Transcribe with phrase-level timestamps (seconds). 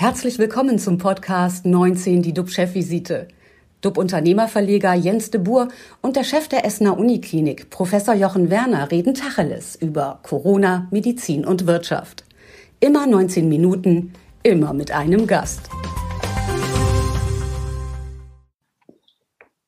[0.00, 3.26] Herzlich willkommen zum Podcast 19, die DUB-Chefvisite.
[3.80, 5.66] DUB-Unternehmerverleger Jens de Boer
[6.02, 11.66] und der Chef der Essener Uniklinik, Professor Jochen Werner, reden Tacheles über Corona, Medizin und
[11.66, 12.22] Wirtschaft.
[12.78, 14.12] Immer 19 Minuten,
[14.44, 15.68] immer mit einem Gast.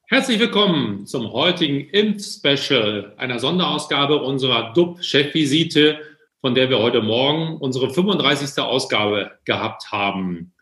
[0.06, 5.98] Herzlich willkommen zum heutigen Impf-Special, einer Sonderausgabe unserer DUB-Chefvisite,
[6.41, 8.62] von der wir heute Morgen unsere 35.
[8.62, 10.52] Ausgabe gehabt haben.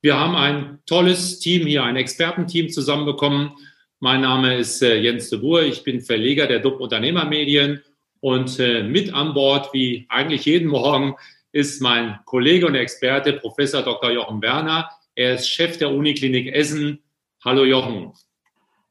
[0.00, 3.52] Wir haben ein tolles Team hier, ein Expertenteam zusammenbekommen.
[4.00, 7.82] Mein Name ist äh, Jens de Boer, ich bin Verleger der DUB Unternehmermedien
[8.20, 11.14] und äh, mit an Bord, wie eigentlich jeden Morgen,
[11.52, 14.10] ist mein Kollege und Experte Professor Dr.
[14.10, 14.88] Jochen Werner.
[15.14, 17.00] Er ist Chef der Uniklinik Essen.
[17.44, 18.12] Hallo Jochen.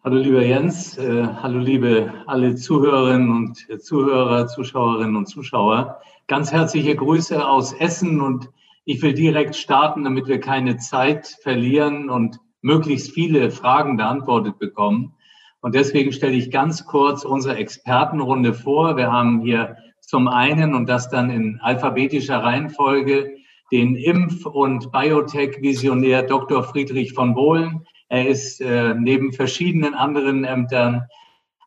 [0.03, 6.01] Hallo lieber Jens, äh, hallo liebe alle Zuhörerinnen und Zuhörer, Zuschauerinnen und Zuschauer.
[6.31, 8.49] Ganz herzliche Grüße aus Essen und
[8.85, 15.13] ich will direkt starten, damit wir keine Zeit verlieren und möglichst viele Fragen beantwortet bekommen.
[15.59, 18.95] Und deswegen stelle ich ganz kurz unsere Expertenrunde vor.
[18.95, 23.35] Wir haben hier zum einen und das dann in alphabetischer Reihenfolge
[23.73, 26.63] den Impf- und Biotech-Visionär Dr.
[26.63, 27.85] Friedrich von Bohlen.
[28.07, 31.07] Er ist äh, neben verschiedenen anderen Ämtern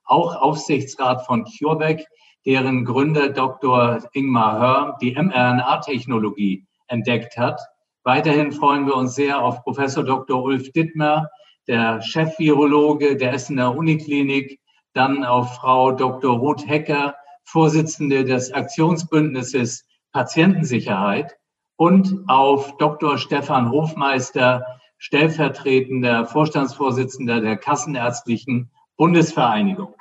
[0.07, 2.07] auch Aufsichtsrat von CureVac,
[2.47, 4.01] deren Gründer Dr.
[4.13, 7.61] Ingmar Hör die mRNA-Technologie entdeckt hat.
[8.03, 10.43] Weiterhin freuen wir uns sehr auf Professor Dr.
[10.43, 11.29] Ulf Dittmer,
[11.67, 14.61] der Chefvirologe der Essener Uniklinik,
[14.93, 16.39] dann auf Frau Dr.
[16.39, 21.37] Ruth Hecker, Vorsitzende des Aktionsbündnisses Patientensicherheit
[21.77, 23.19] und auf Dr.
[23.19, 24.65] Stefan Hofmeister,
[24.99, 29.95] stellvertretender Vorstandsvorsitzender der Kassenärztlichen Bundesvereinigung.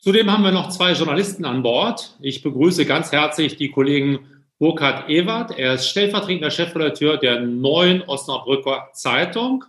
[0.00, 2.16] Zudem haben wir noch zwei Journalisten an Bord.
[2.20, 4.20] Ich begrüße ganz herzlich die Kollegen
[4.60, 5.58] Burkhard Ewert.
[5.58, 9.64] Er ist stellvertretender Chefredakteur der neuen Osnabrücker Zeitung.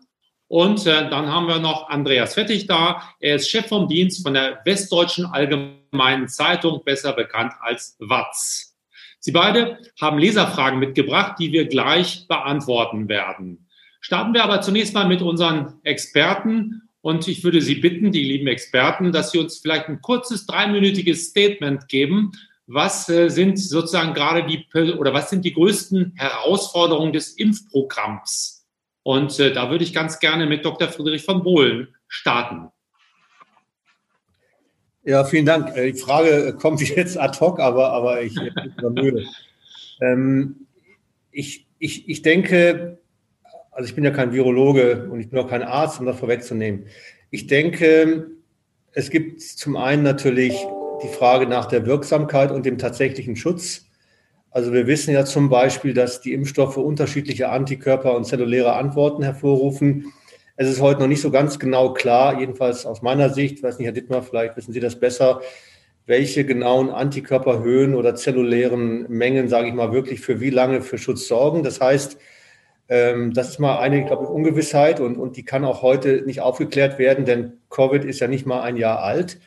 [0.48, 3.02] Und äh, dann haben wir noch Andreas Fettig da.
[3.20, 8.78] Er ist Chef vom Dienst von der Westdeutschen Allgemeinen Zeitung, besser bekannt als WATZ.
[9.20, 13.68] Sie beide haben Leserfragen mitgebracht, die wir gleich beantworten werden.
[14.00, 18.48] Starten wir aber zunächst mal mit unseren Experten und ich würde Sie bitten, die lieben
[18.48, 22.32] Experten, dass Sie uns vielleicht ein kurzes dreiminütiges Statement geben.
[22.68, 28.68] Was äh, sind sozusagen gerade die oder was sind die größten Herausforderungen des Impfprogramms?
[29.04, 30.90] Und äh, da würde ich ganz gerne mit Dr.
[30.90, 32.70] Friedrich von Bohlen starten.
[35.04, 35.76] Ja, vielen Dank.
[35.76, 39.26] Äh, die Frage kommt jetzt ad hoc, aber, aber ich bin müde.
[40.02, 40.66] Ähm,
[41.30, 42.99] ich, ich, ich denke,
[43.72, 46.86] also ich bin ja kein Virologe und ich bin auch kein Arzt, um das vorwegzunehmen.
[47.32, 48.28] Ich denke,
[48.94, 50.56] es gibt zum einen natürlich
[51.04, 53.86] die Frage nach der Wirksamkeit und dem tatsächlichen Schutz.
[54.52, 60.12] Also wir wissen ja zum Beispiel, dass die Impfstoffe unterschiedliche Antikörper und zelluläre Antworten hervorrufen.
[60.56, 63.86] Es ist heute noch nicht so ganz genau klar, jedenfalls aus meiner Sicht, weiß nicht,
[63.86, 65.42] Herr Dittmar, vielleicht wissen Sie das besser,
[66.06, 71.28] welche genauen Antikörperhöhen oder zellulären Mengen, sage ich mal, wirklich für wie lange für Schutz
[71.28, 71.62] sorgen.
[71.62, 72.18] Das heißt,
[72.90, 76.98] das ist mal eine, glaube ich, Ungewissheit und, und die kann auch heute nicht aufgeklärt
[76.98, 79.40] werden, denn Covid ist ja nicht mal ein Jahr alt.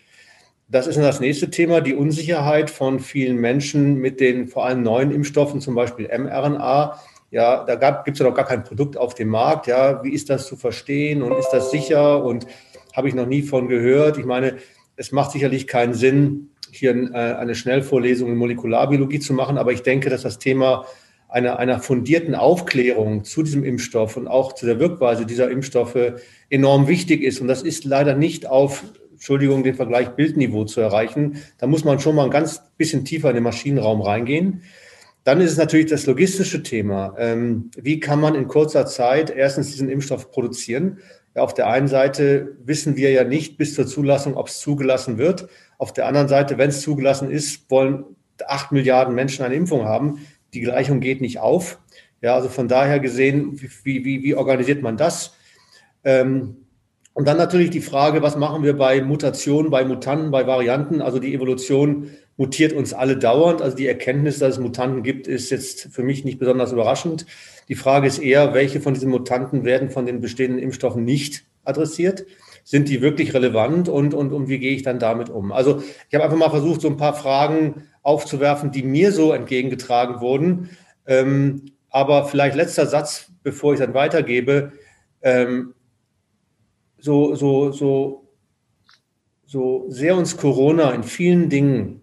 [0.69, 4.83] Das ist dann das nächste Thema, die Unsicherheit von vielen Menschen mit den vor allem
[4.83, 7.01] neuen Impfstoffen, zum Beispiel mRNA.
[7.33, 9.67] Ja, da gibt es ja noch gar kein Produkt auf dem Markt.
[9.67, 12.25] Ja, wie ist das zu verstehen und ist das sicher?
[12.25, 12.47] Und
[12.95, 14.19] habe ich noch nie von gehört.
[14.19, 14.59] Ich meine,
[14.97, 19.83] es macht sicherlich keinen Sinn, hier äh, eine Schnellvorlesung in Molekularbiologie zu machen, aber ich
[19.83, 20.87] denke, dass das Thema
[21.33, 26.21] einer, einer fundierten Aufklärung zu diesem Impfstoff und auch zu der Wirkweise dieser Impfstoffe
[26.51, 27.41] enorm wichtig ist.
[27.41, 31.39] Und das ist leider nicht auf, Entschuldigung, den Vergleich Bildniveau zu erreichen.
[31.57, 34.63] Da muss man schon mal ein ganz bisschen tiefer in den Maschinenraum reingehen.
[35.25, 37.15] Dann ist es natürlich das logistische Thema.
[37.17, 40.99] Ähm, wie kann man in kurzer Zeit erstens diesen Impfstoff produzieren?
[41.35, 45.17] Ja, auf der einen Seite wissen wir ja nicht bis zur Zulassung, ob es zugelassen
[45.17, 45.49] wird.
[45.79, 48.05] Auf der anderen Seite, wenn es zugelassen ist, wollen
[48.47, 50.27] acht Milliarden Menschen eine Impfung haben.
[50.55, 51.79] Die Gleichung geht nicht auf.
[52.21, 55.35] Ja, also von daher gesehen, wie, wie, wie organisiert man das?
[56.05, 56.57] Ähm,
[57.15, 61.03] und dann natürlich die Frage, was machen wir bei Mutationen, bei Mutanten, bei Varianten?
[61.03, 63.61] Also die Evolution mutiert uns alle dauernd.
[63.61, 67.27] Also die Erkenntnis, dass es Mutanten gibt, ist jetzt für mich nicht besonders überraschend.
[67.69, 72.25] Die Frage ist eher, welche von diesen Mutanten werden von den bestehenden Impfstoffen nicht adressiert?
[72.65, 75.53] Sind die wirklich relevant und, und, und wie gehe ich dann damit um?
[75.53, 80.21] Also ich habe einfach mal versucht, so ein paar Fragen aufzuwerfen, die mir so entgegengetragen
[80.21, 80.71] wurden.
[81.07, 84.73] Ähm, aber vielleicht letzter Satz, bevor ich dann weitergebe.
[85.23, 85.75] Ähm,
[86.99, 88.29] so, so, so,
[89.45, 92.03] so sehr uns Corona in vielen Dingen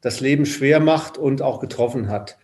[0.00, 2.38] das Leben schwer macht und auch getroffen hat.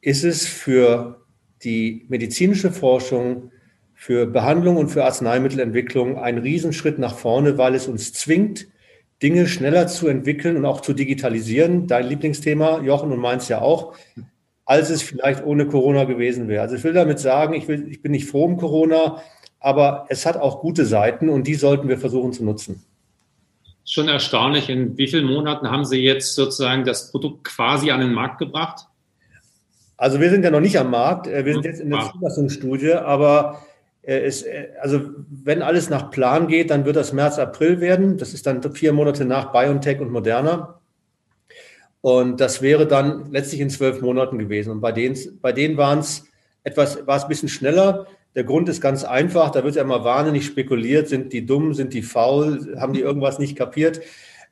[0.00, 1.24] ist es für
[1.62, 3.52] die medizinische Forschung,
[4.00, 8.66] für Behandlung und für Arzneimittelentwicklung ein Riesenschritt nach vorne, weil es uns zwingt,
[9.22, 11.86] Dinge schneller zu entwickeln und auch zu digitalisieren.
[11.86, 13.94] Dein Lieblingsthema, Jochen und meins ja auch,
[14.64, 16.62] als es vielleicht ohne Corona gewesen wäre.
[16.62, 19.20] Also ich will damit sagen, ich, will, ich bin nicht froh um Corona,
[19.58, 22.82] aber es hat auch gute Seiten und die sollten wir versuchen zu nutzen.
[23.84, 28.14] Schon erstaunlich, in wie vielen Monaten haben Sie jetzt sozusagen das Produkt quasi an den
[28.14, 28.86] Markt gebracht?
[29.98, 32.94] Also wir sind ja noch nicht am Markt, äh, wir sind jetzt in der Zulassungsstudie,
[32.94, 33.60] aber
[34.10, 38.18] äh, es, äh, also wenn alles nach Plan geht, dann wird das März, April werden.
[38.18, 40.80] Das ist dann vier Monate nach BioNTech und Moderna.
[42.00, 44.72] Und das wäre dann letztlich in zwölf Monaten gewesen.
[44.72, 46.24] Und bei denen, bei denen waren es
[46.64, 48.06] etwas, war es ein bisschen schneller.
[48.34, 49.50] Der Grund ist ganz einfach.
[49.50, 51.08] Da wird ja immer wahnsinnig spekuliert.
[51.08, 51.72] Sind die dumm?
[51.74, 52.76] Sind die faul?
[52.80, 54.00] Haben die irgendwas nicht kapiert?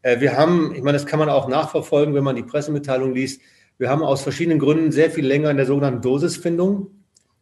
[0.03, 3.41] Wir haben, ich meine, das kann man auch nachverfolgen, wenn man die Pressemitteilung liest.
[3.79, 6.98] Wir haben aus verschiedenen Gründen sehr viel länger in der sogenannten Dosisfindung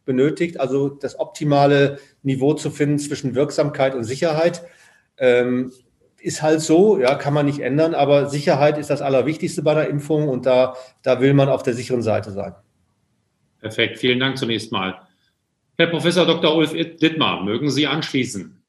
[0.07, 4.63] benötigt, also das optimale Niveau zu finden zwischen Wirksamkeit und Sicherheit.
[5.19, 5.71] Ähm,
[6.19, 9.87] ist halt so, ja, kann man nicht ändern, aber Sicherheit ist das Allerwichtigste bei der
[9.87, 12.55] Impfung und da, da will man auf der sicheren Seite sein.
[13.59, 15.07] Perfekt, vielen Dank zunächst mal.
[15.77, 16.55] Herr Professor Dr.
[16.55, 18.63] Ulf Dittmar, mögen Sie anschließen?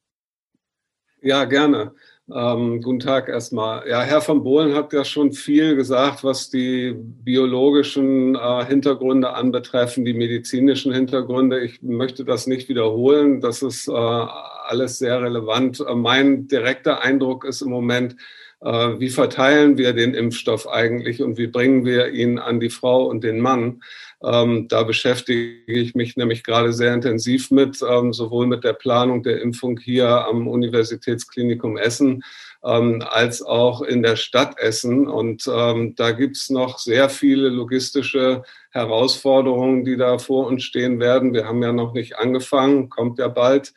[1.22, 1.92] Ja, gerne.
[2.34, 3.88] Ähm, guten Tag erstmal.
[3.88, 10.04] Ja, Herr von Bohlen hat ja schon viel gesagt, was die biologischen äh, Hintergründe anbetreffen,
[10.04, 11.60] die medizinischen Hintergründe.
[11.60, 13.40] Ich möchte das nicht wiederholen.
[13.40, 15.80] Das ist äh, alles sehr relevant.
[15.80, 18.16] Äh, mein direkter Eindruck ist im Moment,
[18.60, 23.06] äh, wie verteilen wir den Impfstoff eigentlich und wie bringen wir ihn an die Frau
[23.06, 23.80] und den Mann?
[24.22, 29.22] Ähm, da beschäftige ich mich nämlich gerade sehr intensiv mit, ähm, sowohl mit der Planung
[29.22, 32.24] der Impfung hier am Universitätsklinikum Essen
[32.64, 35.06] ähm, als auch in der Stadt Essen.
[35.06, 41.32] Und ähm, da gibt's noch sehr viele logistische Herausforderungen, die da vor uns stehen werden.
[41.32, 43.72] Wir haben ja noch nicht angefangen, kommt ja bald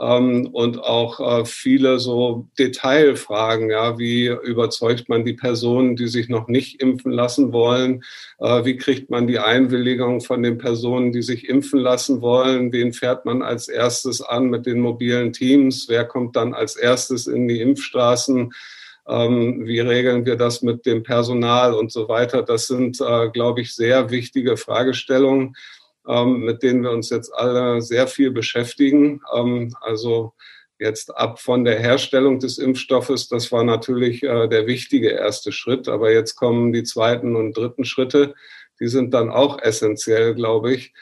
[0.00, 6.28] ähm, und auch äh, viele so Detailfragen, ja, wie überzeugt man die Personen, die sich
[6.28, 8.02] noch nicht impfen lassen wollen?
[8.38, 12.72] Äh, wie kriegt man die Einwilligung von den Personen, die sich impfen lassen wollen?
[12.72, 15.86] Wen fährt man als erstes an mit den mobilen Teams?
[15.88, 18.52] Wer kommt dann als erstes in die Impfstraßen?
[19.06, 22.42] Ähm, wie regeln wir das mit dem Personal und so weiter?
[22.42, 25.54] Das sind, äh, glaube ich, sehr wichtige Fragestellungen
[26.06, 29.22] mit denen wir uns jetzt alle sehr viel beschäftigen.
[29.34, 30.34] Ähm, also
[30.78, 35.88] jetzt ab von der Herstellung des Impfstoffes, das war natürlich äh, der wichtige erste Schritt,
[35.88, 38.34] aber jetzt kommen die zweiten und dritten Schritte,
[38.80, 40.92] die sind dann auch essentiell, glaube ich.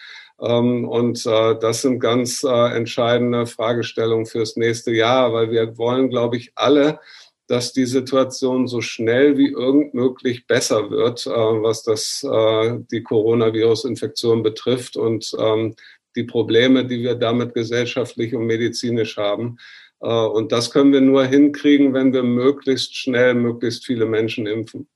[0.40, 6.10] Ähm, und äh, das sind ganz äh, entscheidende Fragestellungen fürs nächste Jahr, weil wir wollen,
[6.10, 7.00] glaube ich, alle
[7.48, 13.02] dass die Situation so schnell wie irgend möglich besser wird, äh, was das, äh, die
[13.02, 15.74] Coronavirus-Infektion betrifft und ähm,
[16.16, 19.58] die Probleme, die wir damit gesellschaftlich und medizinisch haben.
[20.00, 24.88] Äh, und das können wir nur hinkriegen, wenn wir möglichst schnell möglichst viele Menschen impfen.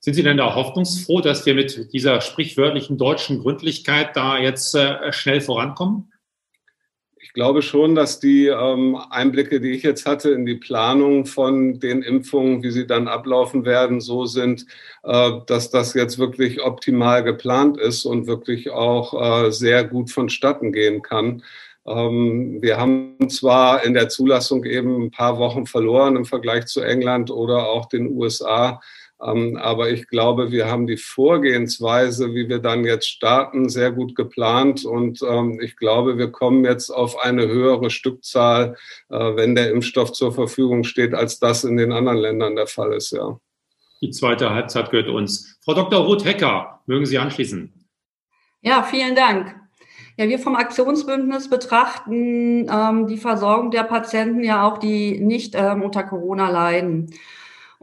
[0.00, 5.12] Sind Sie denn da hoffnungsfroh, dass wir mit dieser sprichwörtlichen deutschen Gründlichkeit da jetzt äh,
[5.12, 6.12] schnell vorankommen?
[7.34, 12.02] Glaube schon, dass die ähm, Einblicke, die ich jetzt hatte in die Planung von den
[12.02, 14.66] Impfungen, wie sie dann ablaufen werden, so sind,
[15.02, 20.72] äh, dass das jetzt wirklich optimal geplant ist und wirklich auch äh, sehr gut vonstatten
[20.72, 21.42] gehen kann.
[21.86, 26.82] Ähm, wir haben zwar in der Zulassung eben ein paar Wochen verloren im Vergleich zu
[26.82, 28.80] England oder auch den USA,
[29.24, 34.84] aber ich glaube, wir haben die Vorgehensweise, wie wir dann jetzt starten, sehr gut geplant.
[34.84, 38.76] Und ähm, ich glaube, wir kommen jetzt auf eine höhere Stückzahl,
[39.08, 42.92] äh, wenn der Impfstoff zur Verfügung steht, als das in den anderen Ländern der Fall
[42.92, 43.38] ist, ja.
[44.02, 45.58] Die zweite Halbzeit gehört uns.
[45.64, 46.04] Frau Dr.
[46.04, 47.72] Ruth-Hecker, mögen Sie anschließen?
[48.60, 49.54] Ja, vielen Dank.
[50.18, 55.82] Ja, wir vom Aktionsbündnis betrachten ähm, die Versorgung der Patienten ja auch, die nicht ähm,
[55.82, 57.14] unter Corona leiden.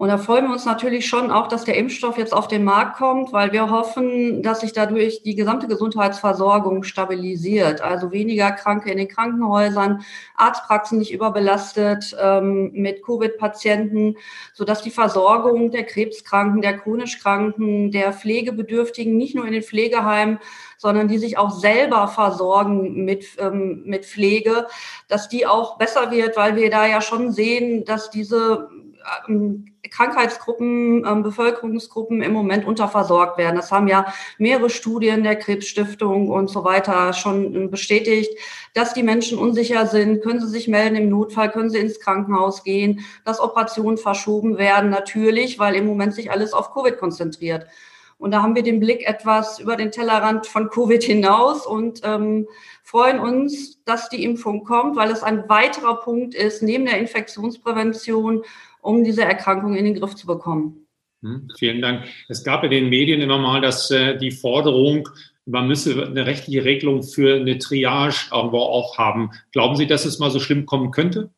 [0.01, 2.97] Und da freuen wir uns natürlich schon auch, dass der Impfstoff jetzt auf den Markt
[2.97, 7.81] kommt, weil wir hoffen, dass sich dadurch die gesamte Gesundheitsversorgung stabilisiert.
[7.81, 10.03] Also weniger Kranke in den Krankenhäusern,
[10.35, 14.17] Arztpraxen nicht überbelastet ähm, mit Covid-Patienten,
[14.55, 20.39] sodass die Versorgung der Krebskranken, der chronisch Kranken, der Pflegebedürftigen nicht nur in den Pflegeheimen,
[20.79, 24.65] sondern die sich auch selber versorgen mit, ähm, mit Pflege,
[25.07, 28.67] dass die auch besser wird, weil wir da ja schon sehen, dass diese
[29.89, 33.55] Krankheitsgruppen, ähm, Bevölkerungsgruppen im Moment unterversorgt werden.
[33.55, 38.31] Das haben ja mehrere Studien der Krebsstiftung und so weiter schon ähm, bestätigt,
[38.73, 40.21] dass die Menschen unsicher sind.
[40.23, 41.51] Können sie sich melden im Notfall?
[41.51, 43.01] Können sie ins Krankenhaus gehen?
[43.25, 47.65] Dass Operationen verschoben werden, natürlich, weil im Moment sich alles auf Covid konzentriert.
[48.21, 52.47] Und da haben wir den Blick etwas über den Tellerrand von Covid hinaus und ähm,
[52.83, 58.43] freuen uns, dass die Impfung kommt, weil es ein weiterer Punkt ist neben der Infektionsprävention,
[58.81, 60.87] um diese Erkrankung in den Griff zu bekommen.
[61.21, 62.05] Hm, vielen Dank.
[62.27, 65.07] Es gab in den Medien immer mal dass äh, die Forderung,
[65.45, 69.31] man müsse eine rechtliche Regelung für eine Triage irgendwo auch haben.
[69.51, 71.31] Glauben Sie, dass es mal so schlimm kommen könnte?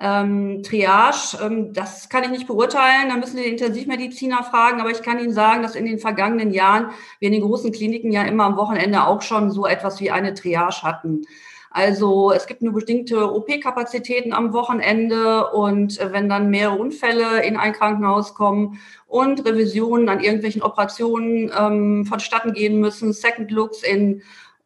[0.00, 5.02] Ähm, Triage, ähm, das kann ich nicht beurteilen, da müssen die Intensivmediziner fragen, aber ich
[5.02, 8.44] kann Ihnen sagen, dass in den vergangenen Jahren wir in den großen Kliniken ja immer
[8.44, 11.22] am Wochenende auch schon so etwas wie eine Triage hatten.
[11.70, 17.56] Also es gibt nur bestimmte OP-Kapazitäten am Wochenende und äh, wenn dann mehrere Unfälle in
[17.56, 24.22] ein Krankenhaus kommen und Revisionen an irgendwelchen Operationen ähm, vonstatten gehen müssen, Second Looks in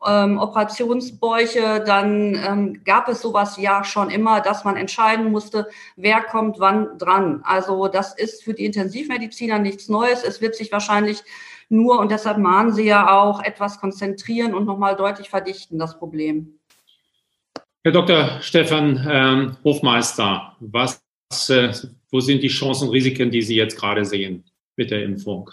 [0.06, 6.20] ähm, Operationsbäuche, dann ähm, gab es sowas ja schon immer, dass man entscheiden musste, wer
[6.22, 7.42] kommt wann dran.
[7.44, 10.24] Also das ist für die Intensivmediziner nichts Neues.
[10.24, 11.22] Es wird sich wahrscheinlich
[11.68, 16.58] nur, und deshalb mahnen Sie ja auch, etwas konzentrieren und nochmal deutlich verdichten, das Problem.
[17.84, 18.40] Herr Dr.
[18.42, 21.04] Stefan ähm, Hofmeister, was,
[21.48, 21.74] äh,
[22.12, 24.44] wo sind die Chancen und Risiken, die Sie jetzt gerade sehen
[24.76, 25.50] mit der Impfung?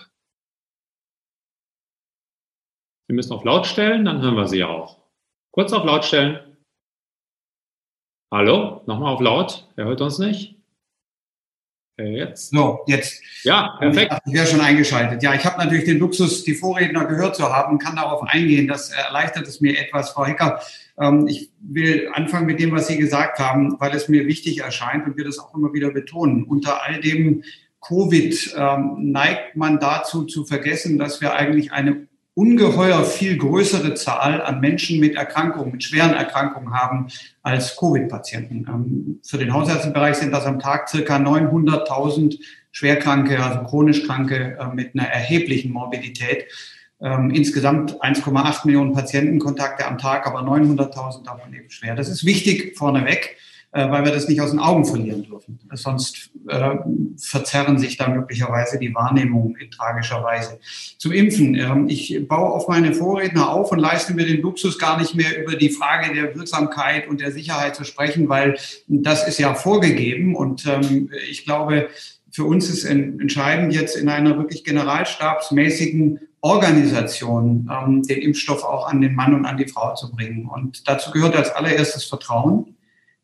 [3.07, 5.01] Wir müssen auf laut stellen, dann hören wir Sie auch.
[5.51, 6.55] Kurz auf laut stellen.
[8.31, 9.67] Hallo, nochmal auf laut.
[9.75, 10.58] Er hört uns nicht.
[11.99, 12.51] Äh, jetzt.
[12.51, 13.21] So, jetzt.
[13.43, 14.13] Ja, perfekt.
[14.25, 15.21] Ich wäre schon eingeschaltet.
[15.21, 18.67] Ja, ich habe natürlich den Luxus, die Vorredner gehört zu haben, kann darauf eingehen.
[18.67, 20.61] Das erleichtert es mir etwas, Frau Hecker.
[20.99, 25.05] Ähm, ich will anfangen mit dem, was Sie gesagt haben, weil es mir wichtig erscheint
[25.05, 26.45] und wir das auch immer wieder betonen.
[26.45, 27.43] Unter all dem
[27.81, 32.08] Covid ähm, neigt man dazu zu vergessen, dass wir eigentlich eine
[32.39, 37.07] ungeheuer viel größere Zahl an Menschen mit Erkrankungen, mit schweren Erkrankungen haben
[37.43, 38.65] als Covid-Patienten.
[38.69, 42.39] Ähm, für den Hausärztenbereich sind das am Tag circa 900.000
[42.71, 46.45] Schwerkranke, also chronisch Kranke äh, mit einer erheblichen Morbidität.
[47.01, 51.95] Ähm, insgesamt 1,8 Millionen Patientenkontakte am Tag, aber 900.000 davon eben schwer.
[51.95, 53.35] Das ist wichtig vorneweg.
[53.71, 55.59] Äh, weil wir das nicht aus den Augen verlieren dürfen.
[55.73, 56.75] Sonst äh,
[57.17, 60.59] verzerren sich da möglicherweise die Wahrnehmung in tragischer Weise.
[60.97, 61.53] Zum Impfen.
[61.53, 65.43] Ähm, ich baue auf meine Vorredner auf und leiste mir den Luxus, gar nicht mehr
[65.43, 68.57] über die Frage der Wirksamkeit und der Sicherheit zu sprechen, weil
[68.87, 70.35] das ist ja vorgegeben.
[70.35, 71.89] Und ähm, ich glaube,
[72.31, 79.01] für uns ist entscheidend, jetzt in einer wirklich generalstabsmäßigen Organisation ähm, den Impfstoff auch an
[79.01, 80.47] den Mann und an die Frau zu bringen.
[80.47, 82.75] Und dazu gehört als allererstes Vertrauen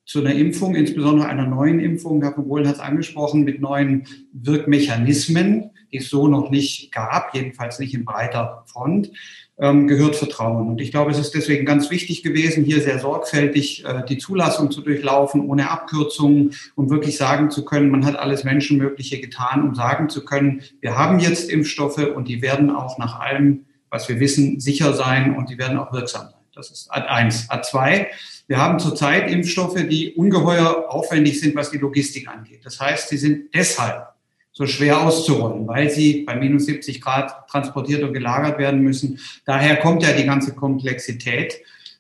[0.05, 4.07] zu einer Impfung, insbesondere einer neuen Impfung, Herr von Bohlen hat es angesprochen, mit neuen
[4.33, 9.12] Wirkmechanismen, die es so noch nicht gab, jedenfalls nicht in breiter Front,
[9.57, 10.67] ähm, gehört Vertrauen.
[10.67, 14.69] Und ich glaube, es ist deswegen ganz wichtig gewesen, hier sehr sorgfältig äh, die Zulassung
[14.69, 19.74] zu durchlaufen, ohne Abkürzungen, um wirklich sagen zu können, man hat alles Menschenmögliche getan, um
[19.74, 24.19] sagen zu können, wir haben jetzt Impfstoffe und die werden auch nach allem, was wir
[24.19, 26.39] wissen, sicher sein und die werden auch wirksam sein.
[26.53, 27.50] Das ist Ad 1.
[27.50, 28.07] Ad 2
[28.48, 32.62] wir haben zurzeit Impfstoffe, die ungeheuer aufwendig sind, was die Logistik angeht.
[32.64, 34.08] Das heißt, sie sind deshalb
[34.52, 39.20] so schwer auszurollen, weil sie bei minus 70 Grad transportiert und gelagert werden müssen.
[39.46, 41.56] Daher kommt ja die ganze Komplexität,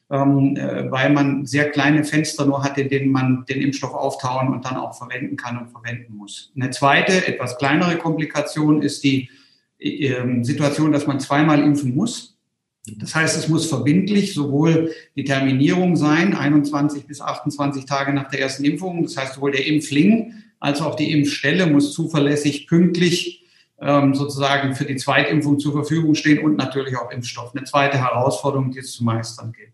[0.09, 4.53] ähm, äh, weil man sehr kleine Fenster nur hat, in denen man den Impfstoff auftauen
[4.53, 6.51] und dann auch verwenden kann und verwenden muss.
[6.55, 9.29] Eine zweite, etwas kleinere Komplikation ist die
[9.79, 12.34] äh, Situation, dass man zweimal impfen muss.
[12.97, 18.41] Das heißt, es muss verbindlich sowohl die Terminierung sein, 21 bis 28 Tage nach der
[18.41, 19.03] ersten Impfung.
[19.03, 23.43] Das heißt, sowohl der Impfling als auch die Impfstelle muss zuverlässig, pünktlich
[23.81, 27.55] ähm, sozusagen für die Zweitimpfung zur Verfügung stehen und natürlich auch Impfstoff.
[27.55, 29.73] Eine zweite Herausforderung, die es zu meistern gilt.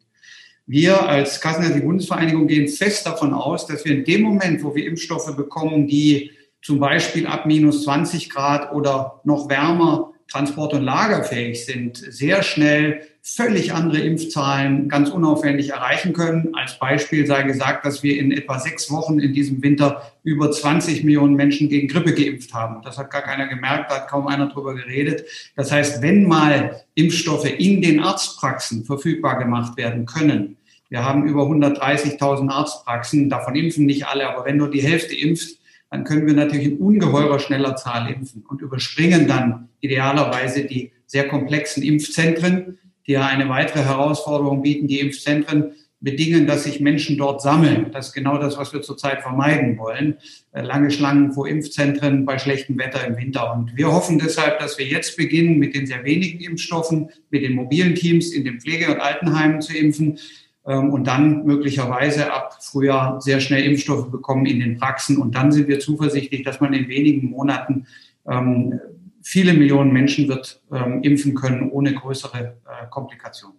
[0.66, 4.86] Wir als Kassenärztliche Bundesvereinigung gehen fest davon aus, dass wir in dem Moment, wo wir
[4.86, 11.66] Impfstoffe bekommen, die zum Beispiel ab minus 20 Grad oder noch wärmer transport- und lagerfähig
[11.66, 16.56] sind, sehr schnell völlig andere Impfzahlen ganz unaufwendig erreichen können.
[16.56, 21.04] Als Beispiel sei gesagt, dass wir in etwa sechs Wochen in diesem Winter über 20
[21.04, 22.82] Millionen Menschen gegen Grippe geimpft haben.
[22.84, 25.26] Das hat gar keiner gemerkt, da hat kaum einer drüber geredet.
[25.56, 30.58] Das heißt, wenn mal Impfstoffe in den Arztpraxen verfügbar gemacht werden können,
[30.90, 35.61] wir haben über 130.000 Arztpraxen, davon impfen nicht alle, aber wenn nur die Hälfte impft,
[35.92, 41.28] dann können wir natürlich in ungeheurer schneller Zahl impfen und überspringen dann idealerweise die sehr
[41.28, 44.88] komplexen Impfzentren, die ja eine weitere Herausforderung bieten.
[44.88, 47.88] Die Impfzentren bedingen, dass sich Menschen dort sammeln.
[47.92, 50.16] Das ist genau das, was wir zurzeit vermeiden wollen.
[50.54, 53.54] Äh, lange Schlangen vor Impfzentren bei schlechtem Wetter im Winter.
[53.54, 57.54] Und wir hoffen deshalb, dass wir jetzt beginnen, mit den sehr wenigen Impfstoffen, mit den
[57.54, 60.18] mobilen Teams in den Pflege- und Altenheimen zu impfen
[60.64, 65.18] und dann möglicherweise ab Frühjahr sehr schnell Impfstoffe bekommen in den Praxen.
[65.18, 67.88] Und dann sind wir zuversichtlich, dass man in wenigen Monaten
[68.28, 68.80] ähm,
[69.24, 73.58] viele Millionen Menschen wird ähm, impfen können ohne größere äh, Komplikationen.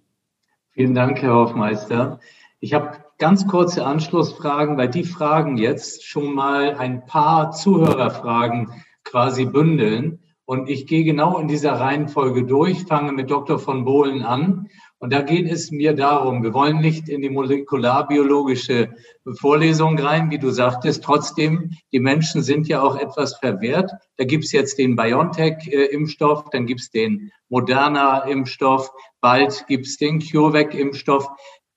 [0.71, 2.21] Vielen Dank, Herr Hofmeister.
[2.61, 8.68] Ich habe ganz kurze Anschlussfragen, weil die Fragen jetzt schon mal ein paar Zuhörerfragen
[9.04, 10.21] quasi bündeln.
[10.44, 13.59] Und ich gehe genau in dieser Reihenfolge durch, fange mit Dr.
[13.59, 14.68] von Bohlen an.
[15.02, 18.94] Und da geht es mir darum, wir wollen nicht in die molekularbiologische
[19.35, 21.02] Vorlesung rein, wie du sagtest.
[21.02, 23.90] Trotzdem, die Menschen sind ja auch etwas verwehrt.
[24.16, 31.28] Da gibt's jetzt den BioNTech-Impfstoff, dann gibt's den Moderna-Impfstoff, bald gibt's den CureVac-Impfstoff.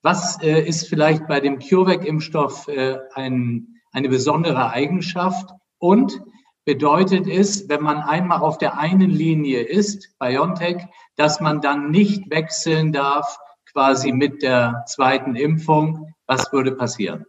[0.02, 5.50] Was äh, ist vielleicht bei dem CureVac-Impfstoff äh, ein, eine besondere Eigenschaft?
[5.78, 6.22] Und
[6.64, 12.30] bedeutet es, wenn man einmal auf der einen Linie ist, BioNTech, dass man dann nicht
[12.30, 13.38] wechseln darf,
[13.72, 16.14] quasi mit der zweiten Impfung.
[16.26, 17.26] Was würde passieren?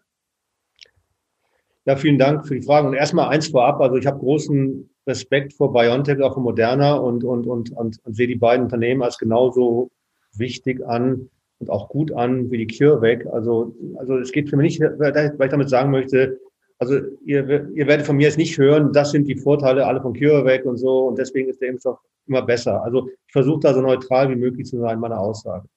[1.85, 2.87] Ja, vielen Dank für die Fragen.
[2.87, 3.79] Und erstmal eins vorab.
[3.79, 8.15] Also ich habe großen Respekt vor BioNTech, auch vor Moderna und, und, und, und, und
[8.15, 9.89] sehe die beiden Unternehmen als genauso
[10.33, 11.29] wichtig an
[11.59, 13.27] und auch gut an wie die CureVac.
[13.27, 16.39] Also, also es geht für mich nicht, weil ich damit sagen möchte,
[16.79, 20.13] also ihr, ihr werdet von mir jetzt nicht hören, das sind die Vorteile alle von
[20.13, 22.83] CureVac und so und deswegen ist der Impfstoff immer besser.
[22.83, 25.67] Also ich versuche da so neutral wie möglich zu sein in meiner Aussage.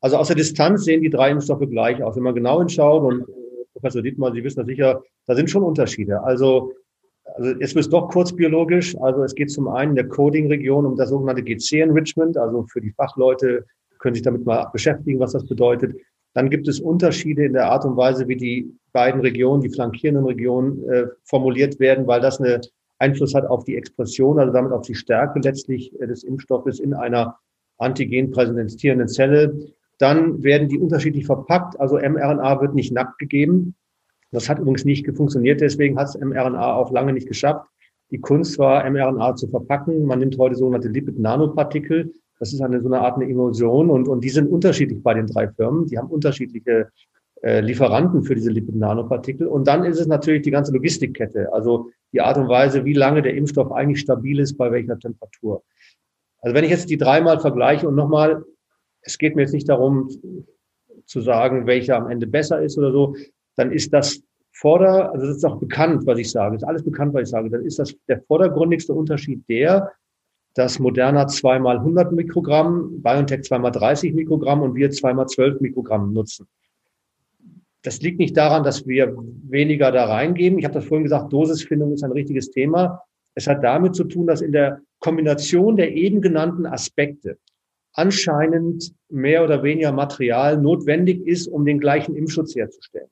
[0.00, 2.16] Also aus der Distanz sehen die drei Impfstoffe gleich aus.
[2.16, 3.32] Wenn man genau hinschaut und äh,
[3.72, 6.22] Professor Dietmar, Sie wissen das sicher, da sind schon Unterschiede.
[6.22, 6.72] Also,
[7.24, 8.96] also jetzt wird es doch kurz biologisch.
[9.00, 12.92] Also es geht zum einen in der Coding-Region um das sogenannte GC-Enrichment, also für die
[12.92, 13.64] Fachleute
[13.98, 15.96] können sich damit mal beschäftigen, was das bedeutet.
[16.36, 20.26] Dann gibt es Unterschiede in der Art und Weise, wie die beiden Regionen, die flankierenden
[20.26, 22.60] Regionen äh, formuliert werden, weil das eine
[22.98, 26.92] Einfluss hat auf die Expression, also damit auf die Stärke letztlich äh, des Impfstoffes in
[26.92, 27.38] einer
[27.78, 29.72] antigen präsentierenden Zelle.
[29.96, 33.74] Dann werden die unterschiedlich verpackt, also mRNA wird nicht nackt gegeben.
[34.30, 37.66] Das hat übrigens nicht funktioniert, deswegen hat es mRNA auch lange nicht geschafft.
[38.10, 40.04] Die Kunst war, mRNA zu verpacken.
[40.04, 42.12] Man nimmt heute sogenannte Lipid-Nanopartikel.
[42.38, 45.26] Das ist eine so eine Art eine Emulsion und, und die sind unterschiedlich bei den
[45.26, 45.86] drei Firmen.
[45.86, 46.88] Die haben unterschiedliche
[47.42, 49.46] äh, Lieferanten für diese Lipid-Nanopartikel.
[49.46, 53.22] Und dann ist es natürlich die ganze Logistikkette, also die Art und Weise, wie lange
[53.22, 55.62] der Impfstoff eigentlich stabil ist, bei welcher Temperatur.
[56.40, 58.44] Also wenn ich jetzt die dreimal vergleiche und nochmal,
[59.02, 60.08] es geht mir jetzt nicht darum
[61.04, 63.16] zu sagen, welcher am Ende besser ist oder so,
[63.56, 64.22] dann ist das
[64.52, 67.50] vorder, also das ist auch bekannt, was ich sage, ist alles bekannt, was ich sage,
[67.50, 69.92] dann ist das der vordergründigste Unterschied der,
[70.56, 76.48] dass Moderna zweimal 100 Mikrogramm, BioNTech zweimal 30 Mikrogramm und wir zweimal 12 Mikrogramm nutzen.
[77.82, 79.14] Das liegt nicht daran, dass wir
[79.48, 80.58] weniger da reingeben.
[80.58, 83.02] Ich habe das vorhin gesagt, Dosisfindung ist ein richtiges Thema.
[83.34, 87.36] Es hat damit zu tun, dass in der Kombination der eben genannten Aspekte
[87.92, 93.08] anscheinend mehr oder weniger Material notwendig ist, um den gleichen Impfschutz herzustellen.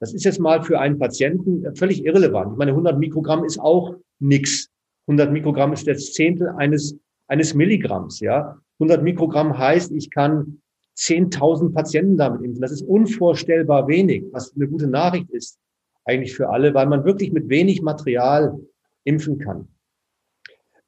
[0.00, 2.52] Das ist jetzt mal für einen Patienten völlig irrelevant.
[2.52, 4.68] Ich meine, 100 Mikrogramm ist auch nichts.
[5.08, 8.58] 100 Mikrogramm ist das Zehntel eines, eines Milligramms, ja.
[8.78, 10.60] 100 Mikrogramm heißt, ich kann
[10.96, 12.60] 10.000 Patienten damit impfen.
[12.60, 15.58] Das ist unvorstellbar wenig, was eine gute Nachricht ist
[16.04, 18.58] eigentlich für alle, weil man wirklich mit wenig Material
[19.04, 19.68] impfen kann.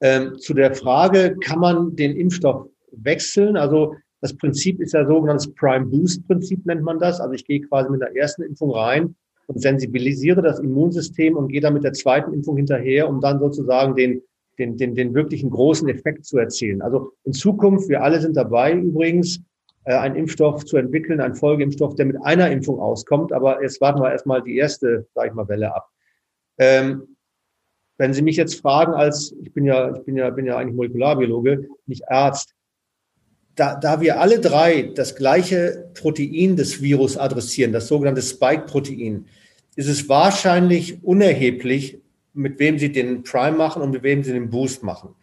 [0.00, 3.56] Ähm, zu der Frage, kann man den Impfstoff wechseln?
[3.56, 7.20] Also das Prinzip ist ja sogenanntes Prime Boost Prinzip nennt man das.
[7.20, 9.14] Also ich gehe quasi mit der ersten Impfung rein
[9.50, 13.96] und sensibilisiere das Immunsystem und gehe dann mit der zweiten Impfung hinterher, um dann sozusagen
[13.96, 14.22] den,
[14.60, 16.80] den, den, den wirklichen großen Effekt zu erzielen.
[16.82, 19.40] Also in Zukunft, wir alle sind dabei übrigens,
[19.86, 23.32] äh, einen Impfstoff zu entwickeln, einen Folgeimpfstoff, der mit einer Impfung auskommt.
[23.32, 25.88] Aber jetzt warten wir erstmal die erste, sage ich mal, Welle ab.
[26.58, 27.16] Ähm,
[27.98, 30.76] wenn Sie mich jetzt fragen, als ich bin ja, ich bin ja, bin ja eigentlich
[30.76, 32.54] Molekularbiologe, nicht Arzt,
[33.56, 39.26] da, da wir alle drei das gleiche Protein des Virus adressieren, das sogenannte Spike-Protein,
[39.76, 41.98] ist es wahrscheinlich unerheblich,
[42.32, 45.14] mit wem sie den Prime machen und mit wem sie den Boost machen.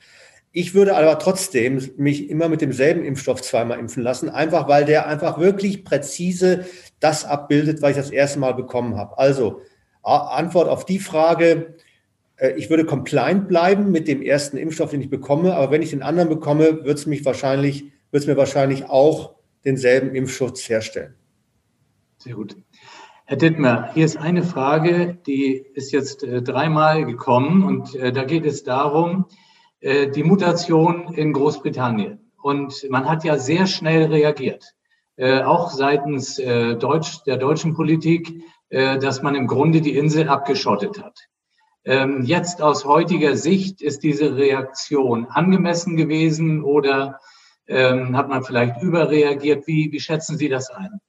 [0.51, 5.07] Ich würde aber trotzdem mich immer mit demselben Impfstoff zweimal impfen lassen, einfach weil der
[5.07, 6.65] einfach wirklich präzise
[6.99, 9.17] das abbildet, was ich das erste Mal bekommen habe.
[9.19, 9.61] Also
[10.01, 11.75] Antwort auf die Frage,
[12.37, 15.91] äh, ich würde compliant bleiben mit dem ersten Impfstoff, den ich bekomme, aber wenn ich
[15.91, 21.15] den anderen bekomme, wird es mich wahrscheinlich, wird es mir wahrscheinlich auch denselben Impfschutz herstellen.
[22.17, 22.55] Sehr gut.
[23.25, 28.23] Herr Dittmer, hier ist eine Frage, die ist jetzt äh, dreimal gekommen und äh, da
[28.23, 29.25] geht es darum,
[29.81, 32.31] äh, die Mutation in Großbritannien.
[32.41, 34.73] Und man hat ja sehr schnell reagiert,
[35.17, 40.29] äh, auch seitens äh, Deutsch, der deutschen Politik, äh, dass man im Grunde die Insel
[40.29, 41.27] abgeschottet hat.
[41.83, 47.19] Ähm, jetzt aus heutiger Sicht ist diese Reaktion angemessen gewesen oder
[47.67, 49.67] ähm, hat man vielleicht überreagiert?
[49.67, 50.99] Wie, wie schätzen Sie das ein?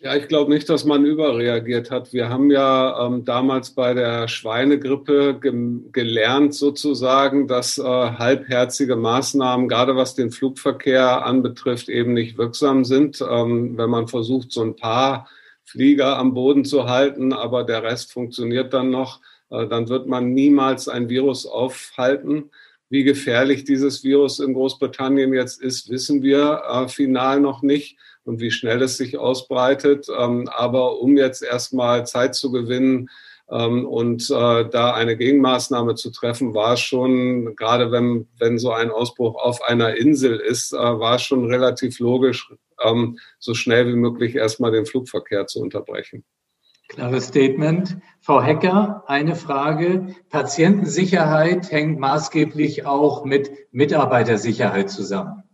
[0.00, 2.12] Ja, ich glaube nicht, dass man überreagiert hat.
[2.12, 5.52] Wir haben ja ähm, damals bei der Schweinegrippe ge
[5.90, 13.20] gelernt, sozusagen, dass äh, halbherzige Maßnahmen, gerade was den Flugverkehr anbetrifft, eben nicht wirksam sind.
[13.28, 15.28] Ähm, wenn man versucht, so ein paar
[15.64, 19.20] Flieger am Boden zu halten, aber der Rest funktioniert dann noch,
[19.50, 22.50] äh, dann wird man niemals ein Virus aufhalten.
[22.90, 28.40] Wie gefährlich dieses Virus in Großbritannien jetzt ist, wissen wir äh, final noch nicht und
[28.40, 30.06] wie schnell es sich ausbreitet.
[30.16, 33.10] Ähm, aber um jetzt erstmal Zeit zu gewinnen
[33.50, 38.72] ähm, und äh, da eine Gegenmaßnahme zu treffen, war es schon, gerade wenn, wenn so
[38.72, 43.86] ein Ausbruch auf einer Insel ist, äh, war es schon relativ logisch, ähm, so schnell
[43.88, 46.24] wie möglich erstmal den Flugverkehr zu unterbrechen.
[46.88, 47.98] Klares Statement.
[48.20, 50.14] Frau Hecker, eine Frage.
[50.30, 55.44] Patientensicherheit hängt maßgeblich auch mit Mitarbeitersicherheit zusammen.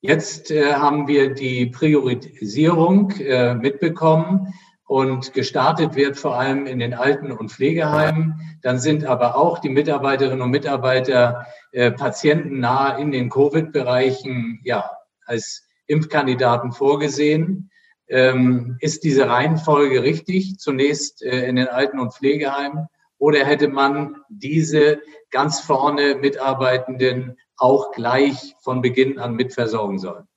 [0.00, 4.54] Jetzt äh, haben wir die Priorisierung äh, mitbekommen
[4.86, 8.40] und gestartet wird vor allem in den Alten- und Pflegeheimen.
[8.62, 14.90] Dann sind aber auch die Mitarbeiterinnen und Mitarbeiter äh, patientennah in den Covid-Bereichen ja,
[15.26, 17.70] als Impfkandidaten vorgesehen.
[18.08, 20.58] Ähm, ist diese Reihenfolge richtig?
[20.58, 22.88] Zunächst äh, in den Alten- und Pflegeheimen?
[23.18, 30.28] Oder hätte man diese ganz vorne Mitarbeitenden auch gleich von Beginn an mitversorgen sollen?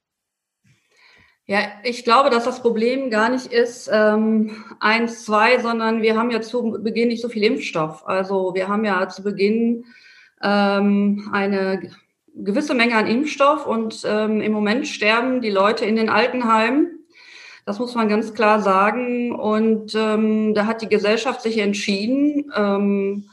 [1.46, 6.32] Ja, ich glaube, dass das Problem gar nicht ist ähm, eins, zwei, sondern wir haben
[6.32, 8.08] ja zu Beginn nicht so viel Impfstoff.
[8.08, 9.86] Also wir haben ja zu Beginn
[10.42, 11.92] ähm, eine
[12.34, 16.91] gewisse Menge an Impfstoff und ähm, im Moment sterben die Leute in den Altenheimen.
[17.72, 19.34] Das muss man ganz klar sagen.
[19.34, 23.30] Und ähm, da hat die Gesellschaft sich entschieden, ähm,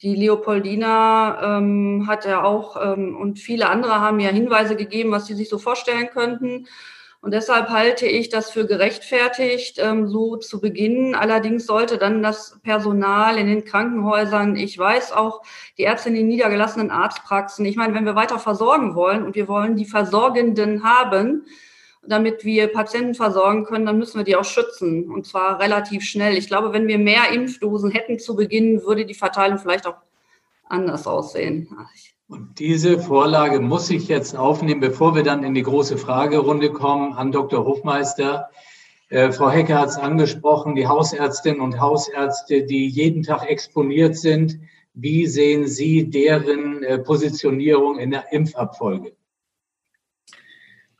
[0.00, 5.26] die Leopoldina ähm, hat ja auch ähm, und viele andere haben ja Hinweise gegeben, was
[5.26, 6.68] sie sich so vorstellen könnten.
[7.20, 11.14] Und deshalb halte ich das für gerechtfertigt, ähm, so zu beginnen.
[11.14, 15.42] Allerdings sollte dann das Personal in den Krankenhäusern, ich weiß auch,
[15.76, 19.48] die Ärzte in den niedergelassenen Arztpraxen, ich meine, wenn wir weiter versorgen wollen und wir
[19.48, 21.44] wollen die Versorgenden haben,
[22.06, 26.36] damit wir Patienten versorgen können, dann müssen wir die auch schützen und zwar relativ schnell.
[26.36, 29.96] Ich glaube, wenn wir mehr Impfdosen hätten zu Beginn, würde die Verteilung vielleicht auch
[30.68, 31.68] anders aussehen.
[32.28, 37.12] Und diese Vorlage muss ich jetzt aufnehmen, bevor wir dann in die große Fragerunde kommen
[37.12, 37.64] an Dr.
[37.64, 38.48] Hofmeister.
[39.10, 44.58] Äh, Frau Hecker hat es angesprochen, die Hausärztinnen und Hausärzte, die jeden Tag exponiert sind.
[44.94, 49.12] Wie sehen Sie deren äh, Positionierung in der Impfabfolge?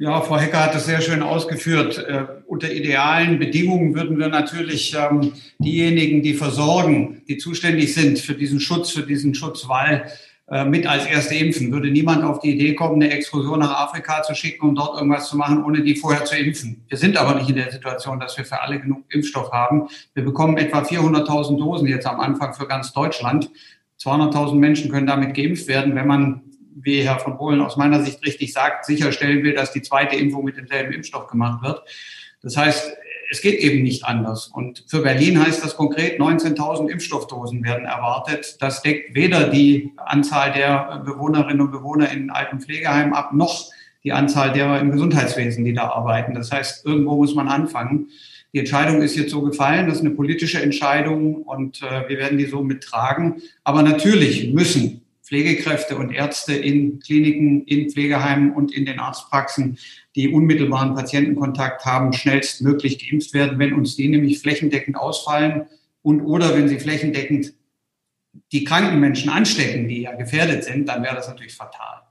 [0.02, 1.96] Ja, Frau Hecker hat das sehr schön ausgeführt.
[2.08, 8.34] Äh, unter idealen Bedingungen würden wir natürlich ähm, diejenigen, die versorgen, die zuständig sind für
[8.34, 10.10] diesen Schutz, für diesen Schutzwall,
[10.48, 11.70] äh, mit als erste impfen.
[11.70, 15.28] Würde niemand auf die Idee kommen, eine Exkursion nach Afrika zu schicken, um dort irgendwas
[15.28, 16.82] zu machen, ohne die vorher zu impfen.
[16.88, 19.86] Wir sind aber nicht in der Situation, dass wir für alle genug Impfstoff haben.
[20.14, 23.52] Wir bekommen etwa 400.000 Dosen jetzt am Anfang für ganz Deutschland.
[24.00, 26.40] 200.000 Menschen können damit geimpft werden, wenn man
[26.74, 30.44] wie Herr von Bohlen aus meiner Sicht richtig sagt, sicherstellen will, dass die zweite Impfung
[30.44, 31.82] mit demselben Impfstoff gemacht wird.
[32.42, 32.96] Das heißt,
[33.30, 34.48] es geht eben nicht anders.
[34.48, 38.56] Und für Berlin heißt das konkret, 19.000 Impfstoffdosen werden erwartet.
[38.61, 43.70] Das deckt weder die Anzahl der Bewohnerinnen und Bewohner in alten Pflegeheimen ab, noch
[44.04, 46.35] die Anzahl derer im Gesundheitswesen, die da arbeiten.
[46.35, 48.08] Das heißt, irgendwo muss man anfangen.
[48.52, 52.37] Die Entscheidung ist jetzt so gefallen, das ist eine politische Entscheidung und äh, wir werden
[52.37, 53.40] die so mittragen.
[53.64, 55.01] Aber natürlich müssen
[55.33, 59.79] Pflegekräfte und Ärzte in Kliniken, in Pflegeheimen und in den Arztpraxen,
[60.14, 63.59] die unmittelbaren Patientenkontakt haben, schnellstmöglich geimpft werden.
[63.59, 65.68] Wenn uns die nämlich flächendeckend ausfallen
[66.03, 67.55] und oder wenn sie flächendeckend
[68.53, 72.03] die kranken Menschen anstecken, die ja gefährdet sind, dann wäre das natürlich fatal.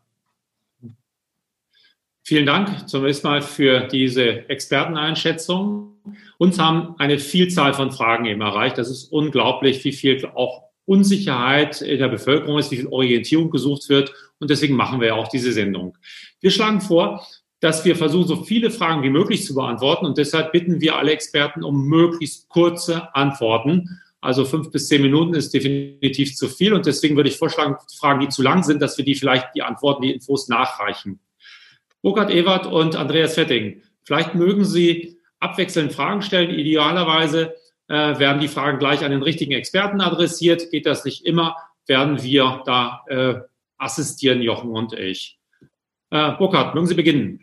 [2.24, 5.94] Vielen Dank zunächst mal für diese Experteneinschätzung.
[6.40, 8.80] Uns haben eine Vielzahl von Fragen eben erreicht.
[8.80, 14.14] Das ist unglaublich, wie viel auch Unsicherheit der Bevölkerung ist, wie viel Orientierung gesucht wird.
[14.40, 15.98] Und deswegen machen wir ja auch diese Sendung.
[16.40, 17.26] Wir schlagen vor,
[17.60, 20.06] dass wir versuchen, so viele Fragen wie möglich zu beantworten.
[20.06, 24.02] Und deshalb bitten wir alle Experten um möglichst kurze Antworten.
[24.20, 26.74] Also fünf bis zehn Minuten ist definitiv zu viel.
[26.74, 29.62] Und deswegen würde ich vorschlagen, Fragen, die zu lang sind, dass wir die vielleicht die
[29.62, 31.20] Antworten, die Infos nachreichen.
[32.02, 37.54] Burkhard Ewert und Andreas Fetting, vielleicht mögen Sie abwechselnd Fragen stellen, idealerweise
[37.92, 40.72] äh, werden die Fragen gleich an den richtigen Experten adressiert.
[40.72, 43.34] Geht das nicht immer, werden wir da äh,
[43.78, 45.38] assistieren, Jochen und ich.
[46.10, 47.42] Äh, Burkhard, mögen Sie beginnen?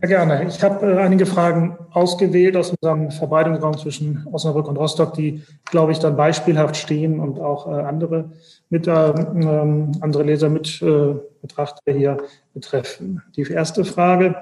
[0.00, 0.46] Ja, gerne.
[0.46, 5.92] Ich habe äh, einige Fragen ausgewählt aus unserem Verbreitungsraum zwischen Osnabrück und Rostock, die, glaube
[5.92, 8.32] ich, dann beispielhaft stehen und auch äh, andere,
[8.70, 12.18] mit, äh, andere Leser mit äh, Betrachter hier
[12.54, 13.22] betreffen.
[13.36, 14.34] Die erste Frage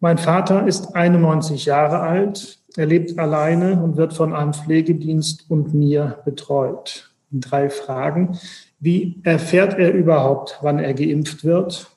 [0.00, 2.57] Mein Vater ist 91 Jahre alt.
[2.78, 7.10] Er lebt alleine und wird von einem Pflegedienst und mir betreut.
[7.32, 8.38] Drei Fragen.
[8.78, 11.90] Wie erfährt er überhaupt, wann er geimpft wird?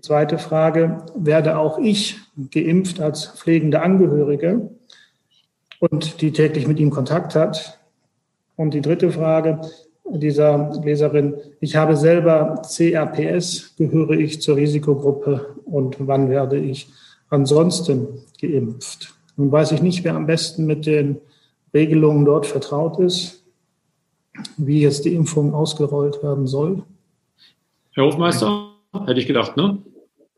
[0.00, 2.16] Zweite Frage, werde auch ich
[2.50, 4.70] geimpft als pflegende Angehörige
[5.80, 7.78] und die täglich mit ihm Kontakt hat?
[8.56, 9.60] Und die dritte Frage
[10.06, 16.90] dieser Leserin, ich habe selber CRPS, gehöre ich zur Risikogruppe und wann werde ich
[17.28, 19.19] ansonsten geimpft?
[19.36, 21.18] Nun weiß ich nicht, wer am besten mit den
[21.72, 23.44] Regelungen dort vertraut ist,
[24.56, 26.82] wie jetzt die Impfung ausgerollt werden soll.
[27.92, 28.72] Herr Hofmeister,
[29.06, 29.78] hätte ich gedacht, ne?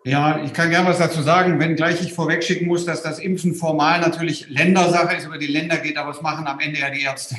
[0.04, 3.54] Ja, ich kann gerne was dazu sagen, wenn gleich ich vorwegschicken muss, dass das Impfen
[3.54, 7.02] formal natürlich Ländersache ist, über die Länder geht, aber es machen am Ende ja die
[7.02, 7.36] Ärzte.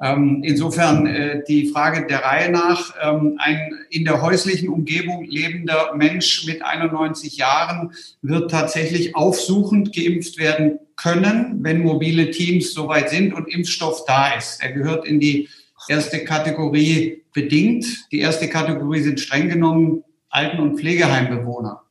[0.00, 5.94] Ähm, insofern äh, die Frage der Reihe nach, ähm, ein in der häuslichen Umgebung lebender
[5.94, 13.32] Mensch mit 91 Jahren wird tatsächlich aufsuchend geimpft werden können, wenn mobile Teams soweit sind
[13.32, 14.62] und Impfstoff da ist.
[14.62, 15.48] Er gehört in die
[15.88, 17.86] erste Kategorie bedingt.
[18.10, 21.82] Die erste Kategorie sind streng genommen Alten- und Pflegeheimbewohner.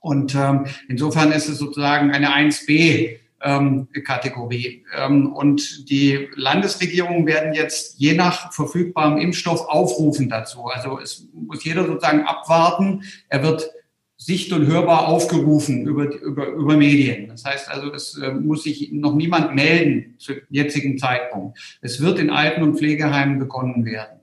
[0.00, 4.84] Und ähm, insofern ist es sozusagen eine 1b ähm, Kategorie.
[4.96, 10.66] Ähm, und die Landesregierungen werden jetzt je nach verfügbarem Impfstoff aufrufen dazu.
[10.66, 13.04] Also es muss jeder sozusagen abwarten.
[13.28, 13.70] Er wird
[14.16, 17.28] sicht- und hörbar aufgerufen über, über, über Medien.
[17.28, 21.78] Das heißt also, es äh, muss sich noch niemand melden zu jetzigen Zeitpunkt.
[21.80, 24.17] Es wird in Alten- und Pflegeheimen begonnen werden.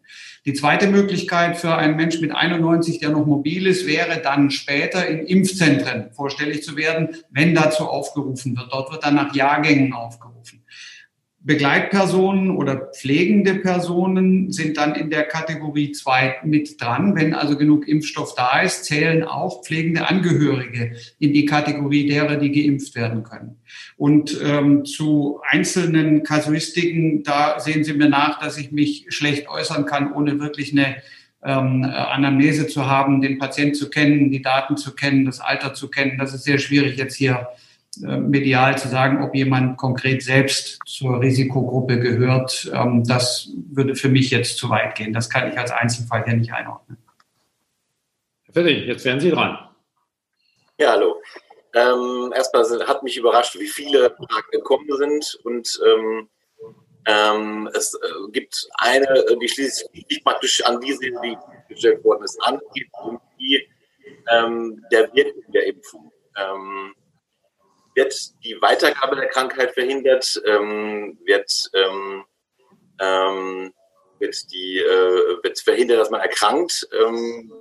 [0.46, 5.08] Die zweite Möglichkeit für einen Mensch mit 91, der noch mobil ist, wäre dann später
[5.08, 8.72] in Impfzentren vorstellig zu werden, wenn dazu aufgerufen wird.
[8.72, 10.65] Dort wird dann nach Jahrgängen aufgerufen.
[11.46, 17.16] Begleitpersonen oder pflegende Personen sind dann in der Kategorie 2 mit dran.
[17.16, 22.52] Wenn also genug Impfstoff da ist, zählen auch pflegende Angehörige in die Kategorie derer, die
[22.52, 23.58] geimpft werden können.
[23.96, 29.86] Und ähm, zu einzelnen Kasuistiken, da sehen Sie mir nach, dass ich mich schlecht äußern
[29.86, 30.96] kann, ohne wirklich eine
[31.44, 35.92] ähm, Anamnese zu haben, den Patient zu kennen, die Daten zu kennen, das Alter zu
[35.92, 36.18] kennen.
[36.18, 37.50] Das ist sehr schwierig jetzt hier
[38.02, 44.32] medial zu sagen, ob jemand konkret selbst zur Risikogruppe gehört, ähm, das würde für mich
[44.32, 45.14] jetzt zu weit gehen.
[45.14, 46.98] Das kann ich als Einzelfall hier nicht einordnen.
[48.44, 49.58] Herr Fetting, jetzt wären Sie dran.
[50.78, 51.22] Ja, hallo.
[51.74, 56.30] Ähm, erstmal hat mich überrascht, wie viele Fragen gekommen sind und ähm,
[57.08, 59.06] ähm, es äh, gibt eine,
[59.42, 61.38] die schließt sich praktisch an diese, die
[61.70, 62.60] gestellt worden ist, an,
[63.40, 63.68] die
[64.32, 66.12] ähm, der Wirkung der Impfung.
[66.38, 66.96] Ähm,
[67.96, 72.26] wird die Weitergabe der Krankheit verhindert, ähm, wird, ähm,
[73.00, 73.74] ähm,
[74.20, 76.88] wird, die, äh, wird verhindert, dass man erkrankt.
[76.92, 77.52] Ähm,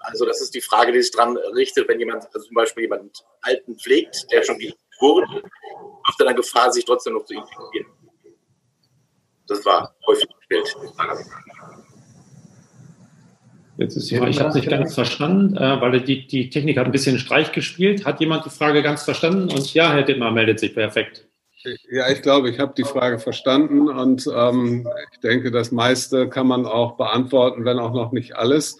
[0.00, 3.24] also das ist die Frage, die sich dran richtet, wenn jemand also zum Beispiel jemand
[3.42, 7.92] Alten pflegt, der schon geimpft wurde, läuft er dann Gefahr, sich trotzdem noch zu infizieren.
[9.46, 10.74] Das war häufig gestellt.
[13.78, 16.78] Jetzt ist die Frage, ich habe es nicht ganz verstanden, äh, weil die, die Technik
[16.78, 18.04] hat ein bisschen Streich gespielt.
[18.04, 19.50] Hat jemand die Frage ganz verstanden?
[19.50, 21.26] Und ja, Herr Dittmar meldet sich perfekt.
[21.90, 26.46] Ja, ich glaube, ich habe die Frage verstanden und ähm, ich denke, das meiste kann
[26.46, 28.78] man auch beantworten, wenn auch noch nicht alles.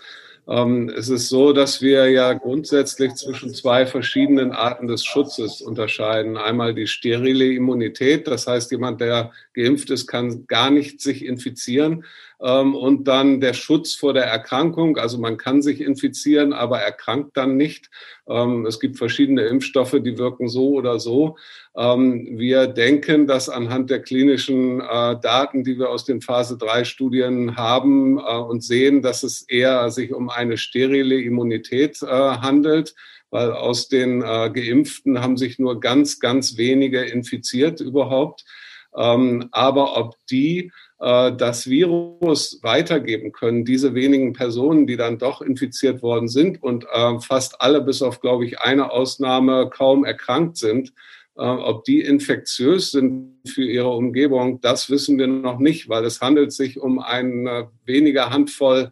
[0.49, 6.37] Ähm, es ist so, dass wir ja grundsätzlich zwischen zwei verschiedenen Arten des Schutzes unterscheiden.
[6.37, 12.05] Einmal die sterile Immunität, das heißt, jemand, der geimpft ist, kann gar nicht sich infizieren.
[12.43, 14.99] Ähm, und dann der Schutz vor der Erkrankung.
[14.99, 17.91] Also man kann sich infizieren, aber erkrankt dann nicht.
[18.29, 21.37] Ähm, es gibt verschiedene Impfstoffe, die wirken so oder so.
[21.77, 26.85] Ähm, wir denken, dass anhand der klinischen äh, Daten, die wir aus den Phase 3
[26.85, 32.95] Studien haben äh, und sehen, dass es eher sich um eine sterile Immunität äh, handelt
[33.31, 38.45] weil aus den äh, Geimpften haben sich nur ganz, ganz wenige infiziert überhaupt.
[38.97, 46.03] Ähm, aber ob die das Virus weitergeben können, diese wenigen Personen, die dann doch infiziert
[46.03, 50.95] worden sind und äh, fast alle bis auf, glaube ich, eine Ausnahme kaum erkrankt sind,
[51.37, 56.23] äh, ob die infektiös sind für ihre Umgebung, das wissen wir noch nicht, weil es
[56.23, 58.91] handelt sich um eine weniger Handvoll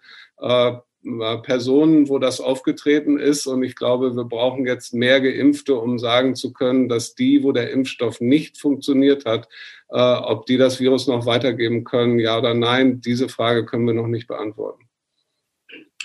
[1.42, 3.46] Personen, wo das aufgetreten ist.
[3.46, 7.52] Und ich glaube, wir brauchen jetzt mehr Geimpfte, um sagen zu können, dass die, wo
[7.52, 9.48] der Impfstoff nicht funktioniert hat,
[9.90, 13.94] äh, ob die das Virus noch weitergeben können, ja oder nein, diese Frage können wir
[13.94, 14.84] noch nicht beantworten.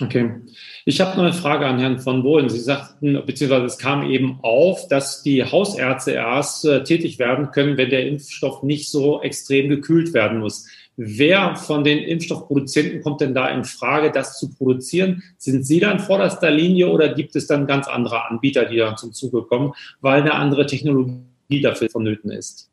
[0.02, 0.30] Okay.
[0.86, 2.48] Ich habe noch eine Frage an Herrn von Bohlen.
[2.48, 7.76] Sie sagten, beziehungsweise es kam eben auf, dass die Hausärzte erst äh, tätig werden können,
[7.76, 10.66] wenn der Impfstoff nicht so extrem gekühlt werden muss.
[11.02, 15.22] Wer von den Impfstoffproduzenten kommt denn da in Frage, das zu produzieren?
[15.38, 19.14] Sind Sie dann vorderster Linie oder gibt es dann ganz andere Anbieter, die dann zum
[19.14, 22.70] Zuge kommen, weil eine andere Technologie dafür vonnöten ist?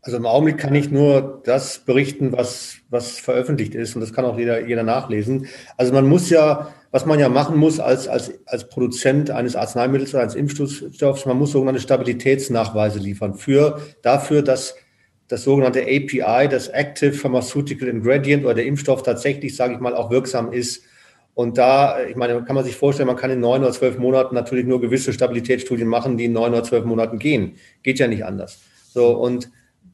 [0.00, 4.24] Also im Augenblick kann ich nur das berichten, was, was veröffentlicht ist und das kann
[4.24, 5.48] auch jeder, jeder nachlesen.
[5.76, 10.14] Also man muss ja, was man ja machen muss als, als, als Produzent eines Arzneimittels
[10.14, 14.76] oder eines Impfstoffs, man muss sogenannte Stabilitätsnachweise liefern für, dafür, dass
[15.28, 20.10] das sogenannte API, das Active Pharmaceutical Ingredient oder der Impfstoff tatsächlich, sage ich mal, auch
[20.10, 20.82] wirksam ist.
[21.34, 24.34] Und da, ich meine, kann man sich vorstellen, man kann in neun oder zwölf Monaten
[24.34, 27.56] natürlich nur gewisse Stabilitätsstudien machen, die in neun oder zwölf Monaten gehen.
[27.82, 28.58] Geht ja nicht anders.
[28.92, 29.50] So, und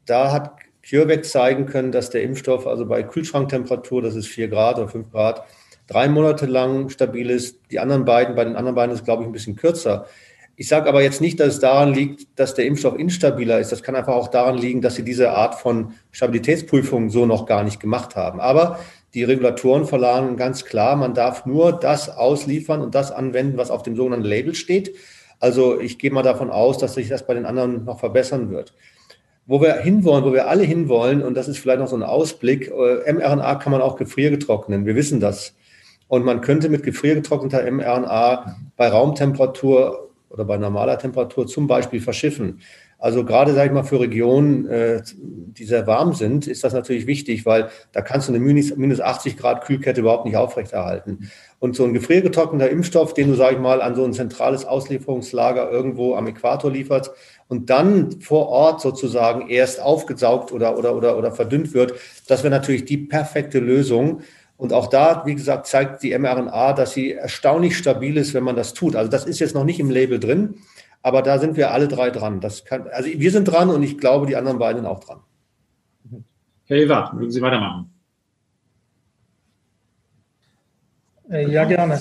[0.07, 0.57] da hat
[0.89, 5.11] CureVac zeigen können, dass der Impfstoff also bei Kühlschranktemperatur, das ist vier Grad oder fünf
[5.11, 5.45] Grad,
[5.87, 7.59] drei Monate lang stabil ist.
[7.71, 10.07] Die anderen beiden, bei den anderen beiden ist glaube ich, ein bisschen kürzer.
[10.57, 13.73] Ich sage aber jetzt nicht, dass es daran liegt, dass der Impfstoff instabiler ist.
[13.73, 17.65] Das kann einfach auch daran liegen, dass sie diese Art von Stabilitätsprüfung so noch gar
[17.65, 18.41] nicht gemacht haben.
[18.41, 18.79] Aber
[19.15, 23.83] die Regulatoren verlangen ganz klar, man darf nur das ausliefern und das anwenden, was auf
[23.83, 24.95] dem sogenannten Label steht.
[25.41, 28.75] Also ich gehe mal davon aus, dass sich das bei den anderen noch verbessern wird
[29.47, 32.71] wo wir hinwollen, wo wir alle hinwollen, und das ist vielleicht noch so ein Ausblick,
[32.71, 34.87] äh, mRNA kann man auch gefriergetrocknen.
[34.87, 35.55] Wir wissen das.
[36.09, 42.61] Und man könnte mit gefriergetrockneter mRNA bei Raumtemperatur oder bei normaler Temperatur zum Beispiel verschiffen.
[42.99, 47.07] Also gerade, sage ich mal, für Regionen, äh, die sehr warm sind, ist das natürlich
[47.07, 51.31] wichtig, weil da kannst du eine minus, minus 80 Grad Kühlkette überhaupt nicht aufrechterhalten.
[51.59, 55.71] Und so ein gefriergetrockneter Impfstoff, den du, sage ich mal, an so ein zentrales Auslieferungslager
[55.71, 57.11] irgendwo am Äquator lieferst,
[57.49, 61.95] und dann vor Ort sozusagen erst aufgesaugt oder, oder, oder, oder verdünnt wird,
[62.27, 64.23] das wäre natürlich die perfekte Lösung.
[64.57, 68.57] Und auch da, wie gesagt, zeigt die mRNA, dass sie erstaunlich stabil ist, wenn man
[68.57, 68.95] das tut.
[68.95, 70.57] Also das ist jetzt noch nicht im Label drin,
[71.03, 72.41] aber da sind wir alle drei dran.
[72.41, 75.21] Das kann, also wir sind dran und ich glaube, die anderen beiden auch dran.
[76.67, 77.91] Herr Ewart, würden Sie weitermachen?
[81.31, 82.01] Äh, ja, gerne.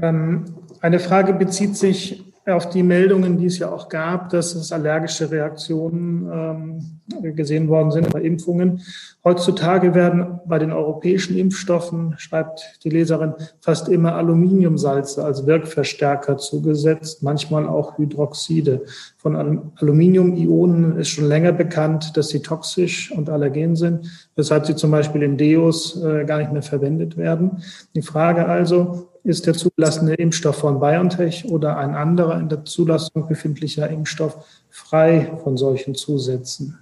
[0.00, 0.44] Ähm,
[0.80, 2.24] eine Frage bezieht sich
[2.56, 7.90] auf die Meldungen, die es ja auch gab, dass es allergische Reaktionen ähm, gesehen worden
[7.90, 8.82] sind bei Impfungen.
[9.24, 17.22] Heutzutage werden bei den europäischen Impfstoffen, schreibt die Leserin, fast immer Aluminiumsalze als Wirkverstärker zugesetzt,
[17.22, 18.82] manchmal auch Hydroxide.
[19.18, 19.36] Von
[19.76, 25.22] Aluminiumionen ist schon länger bekannt, dass sie toxisch und allergen sind, weshalb sie zum Beispiel
[25.22, 27.62] in Deos äh, gar nicht mehr verwendet werden.
[27.94, 33.28] Die Frage also, ist der zugelassene Impfstoff von BioNTech oder ein anderer in der Zulassung
[33.28, 36.78] befindlicher Impfstoff frei von solchen Zusätzen?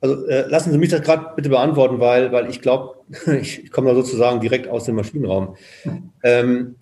[0.00, 2.96] Also äh, lassen Sie mich das gerade bitte beantworten, weil, weil ich glaube,
[3.40, 5.56] ich, ich komme da sozusagen direkt aus dem Maschinenraum.
[6.22, 6.76] Ähm,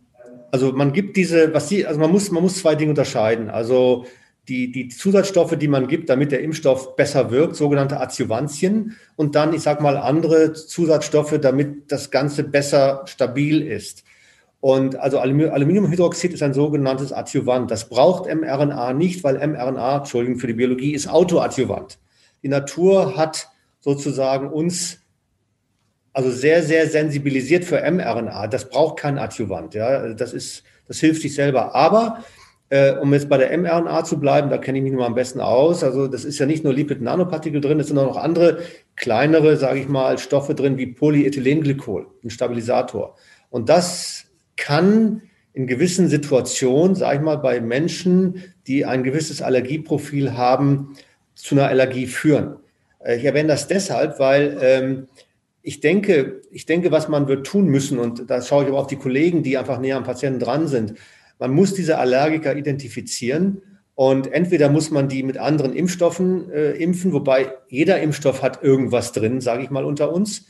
[0.50, 3.50] also man gibt diese, was Sie, also man muss, man muss zwei Dinge unterscheiden.
[3.50, 4.06] Also
[4.48, 9.52] die, die Zusatzstoffe, die man gibt, damit der Impfstoff besser wirkt, sogenannte Adjuvantien, und dann,
[9.52, 14.04] ich sage mal, andere Zusatzstoffe, damit das Ganze besser stabil ist.
[14.60, 17.70] Und also Aluminiumhydroxid ist ein sogenanntes Adjuvant.
[17.70, 21.98] Das braucht mRNA nicht, weil mRNA, Entschuldigung für die Biologie, ist Autoadjuvant.
[22.42, 23.48] Die Natur hat
[23.80, 24.98] sozusagen uns
[26.12, 28.48] also sehr, sehr sensibilisiert für mRNA.
[28.48, 29.74] Das braucht kein Adjuvant.
[29.74, 31.76] Ja, das ist, das hilft sich selber.
[31.76, 32.24] Aber
[32.70, 35.40] äh, um jetzt bei der mRNA zu bleiben, da kenne ich mich mal am besten
[35.40, 35.84] aus.
[35.84, 38.58] Also das ist ja nicht nur Lipid-Nanopartikel drin, es sind auch noch andere
[38.96, 43.14] kleinere, sage ich mal, Stoffe drin wie Polyethylenglykol, ein Stabilisator.
[43.50, 44.27] Und das
[44.58, 45.22] kann
[45.54, 50.94] in gewissen Situationen, sage ich mal, bei Menschen, die ein gewisses Allergieprofil haben,
[51.34, 52.56] zu einer Allergie führen.
[52.98, 55.08] Äh, ich erwähne das deshalb, weil ähm,
[55.62, 58.86] ich denke, ich denke, was man wird tun müssen, und da schaue ich aber auf
[58.86, 60.94] die Kollegen, die einfach näher am Patienten dran sind,
[61.38, 63.62] man muss diese Allergiker identifizieren
[63.94, 69.12] und entweder muss man die mit anderen Impfstoffen äh, impfen, wobei jeder Impfstoff hat irgendwas
[69.12, 70.46] drin, sage ich mal unter uns.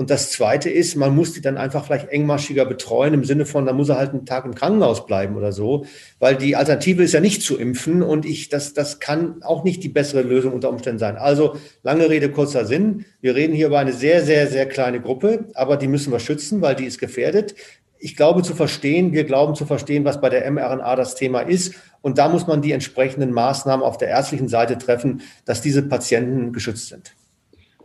[0.00, 3.66] Und das Zweite ist, man muss die dann einfach vielleicht engmaschiger betreuen, im Sinne von,
[3.66, 5.84] da muss er halt einen Tag im Krankenhaus bleiben oder so,
[6.18, 9.84] weil die Alternative ist ja nicht zu impfen und ich, das, das kann auch nicht
[9.84, 11.18] die bessere Lösung unter Umständen sein.
[11.18, 13.04] Also lange Rede, kurzer Sinn.
[13.20, 16.62] Wir reden hier über eine sehr, sehr, sehr kleine Gruppe, aber die müssen wir schützen,
[16.62, 17.54] weil die ist gefährdet.
[17.98, 21.74] Ich glaube zu verstehen, wir glauben zu verstehen, was bei der mRNA das Thema ist.
[22.00, 26.54] Und da muss man die entsprechenden Maßnahmen auf der ärztlichen Seite treffen, dass diese Patienten
[26.54, 27.14] geschützt sind.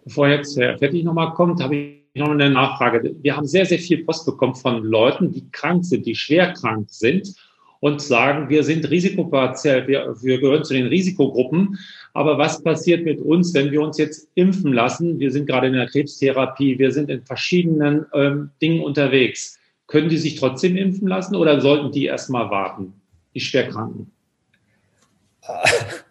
[0.06, 3.16] Bevor jetzt Herr Fettig nochmal kommt, habe ich noch eine Nachfrage.
[3.22, 6.90] Wir haben sehr, sehr viel Post bekommen von Leuten, die krank sind, die schwer krank
[6.90, 7.36] sind
[7.82, 11.78] und sagen, wir sind risikopartiell, wir, wir gehören zu den Risikogruppen.
[12.14, 15.20] Aber was passiert mit uns, wenn wir uns jetzt impfen lassen?
[15.20, 19.60] Wir sind gerade in der Krebstherapie, wir sind in verschiedenen ähm, Dingen unterwegs.
[19.88, 22.94] Können die sich trotzdem impfen lassen oder sollten die erstmal warten,
[23.34, 24.12] die Schwerkranken?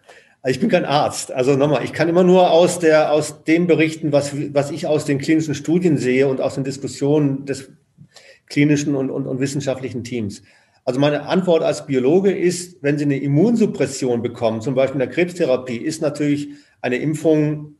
[0.45, 1.31] Also ich bin kein Arzt.
[1.31, 5.03] Also nochmal, ich kann immer nur aus, der, aus dem berichten, was, was ich aus
[5.03, 7.71] den klinischen Studien sehe und aus den Diskussionen des
[8.45, 10.43] klinischen und, und, und wissenschaftlichen Teams.
[10.83, 15.15] Also meine Antwort als Biologe ist, wenn Sie eine Immunsuppression bekommen, zum Beispiel in der
[15.15, 17.77] Krebstherapie, ist natürlich eine Impfung,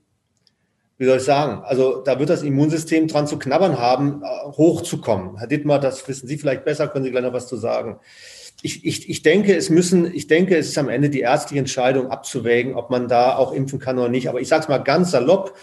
[0.98, 5.38] wie soll ich sagen, also da wird das Immunsystem dran zu knabbern haben, hochzukommen.
[5.38, 8.00] Herr Dittmar, das wissen Sie vielleicht besser, können Sie gleich noch was zu sagen
[8.66, 12.10] ich, ich, ich denke, es müssen, ich denke, es ist am Ende die ärztliche Entscheidung
[12.10, 14.28] abzuwägen, ob man da auch impfen kann oder nicht.
[14.28, 15.56] Aber ich sage es mal ganz salopp,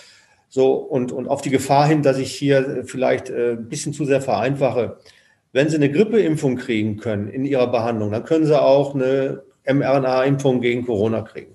[0.48, 4.05] so und, und auf die Gefahr hin, dass ich hier vielleicht äh, ein bisschen zu
[4.05, 4.98] sehr vereinfache.
[5.53, 10.61] Wenn Sie eine Grippeimpfung kriegen können in Ihrer Behandlung, dann können Sie auch eine mRNA-Impfung
[10.61, 11.55] gegen Corona kriegen.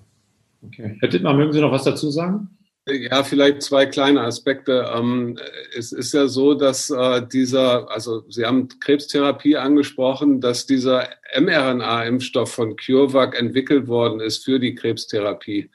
[0.65, 0.97] Okay.
[0.99, 2.49] Herr Dittmar, mögen Sie noch was dazu sagen?
[2.89, 4.89] Ja, vielleicht zwei kleine Aspekte.
[4.95, 5.37] Ähm,
[5.75, 12.49] es ist ja so, dass äh, dieser, also Sie haben Krebstherapie angesprochen, dass dieser mRNA-Impfstoff
[12.49, 15.69] von CureVac entwickelt worden ist für die Krebstherapie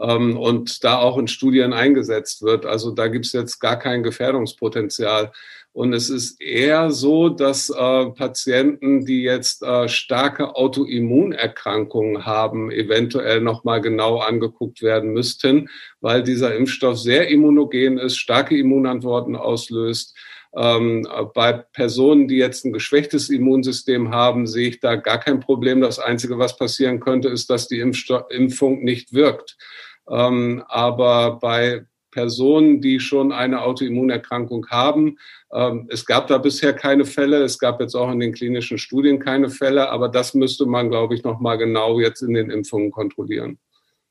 [0.00, 2.66] ähm, und da auch in Studien eingesetzt wird.
[2.66, 5.30] Also da gibt es jetzt gar kein Gefährdungspotenzial.
[5.76, 13.42] Und es ist eher so, dass äh, Patienten, die jetzt äh, starke Autoimmunerkrankungen haben, eventuell
[13.42, 15.68] nochmal genau angeguckt werden müssten,
[16.00, 20.16] weil dieser Impfstoff sehr immunogen ist, starke Immunantworten auslöst.
[20.56, 25.82] Ähm, bei Personen, die jetzt ein geschwächtes Immunsystem haben, sehe ich da gar kein Problem.
[25.82, 29.58] Das Einzige, was passieren könnte, ist, dass die Impfsto Impfung nicht wirkt.
[30.08, 31.84] Ähm, aber bei
[32.16, 35.18] Personen, die schon eine Autoimmunerkrankung haben.
[35.52, 37.42] Ähm, es gab da bisher keine Fälle.
[37.42, 39.90] Es gab jetzt auch in den klinischen Studien keine Fälle.
[39.90, 43.58] Aber das müsste man, glaube ich, noch mal genau jetzt in den Impfungen kontrollieren.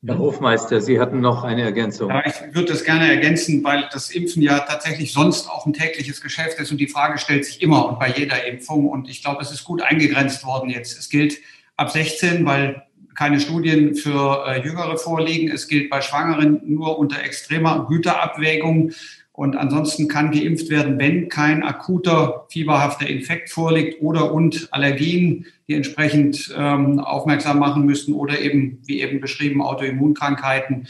[0.06, 2.10] Herr Hofmeister, Sie hatten noch eine Ergänzung.
[2.10, 6.20] Ja, ich würde das gerne ergänzen, weil das Impfen ja tatsächlich sonst auch ein tägliches
[6.20, 8.88] Geschäft ist und die Frage stellt sich immer und bei jeder Impfung.
[8.88, 10.96] Und ich glaube, es ist gut eingegrenzt worden jetzt.
[10.96, 11.38] Es gilt
[11.76, 12.86] ab 16, weil
[13.16, 15.50] keine Studien für äh, Jüngere vorliegen.
[15.50, 18.92] Es gilt bei Schwangeren nur unter extremer Güterabwägung.
[19.32, 25.74] Und ansonsten kann geimpft werden, wenn kein akuter fieberhafter Infekt vorliegt oder und Allergien, die
[25.74, 30.88] entsprechend ähm, aufmerksam machen müssen oder eben, wie eben beschrieben, Autoimmunkrankheiten.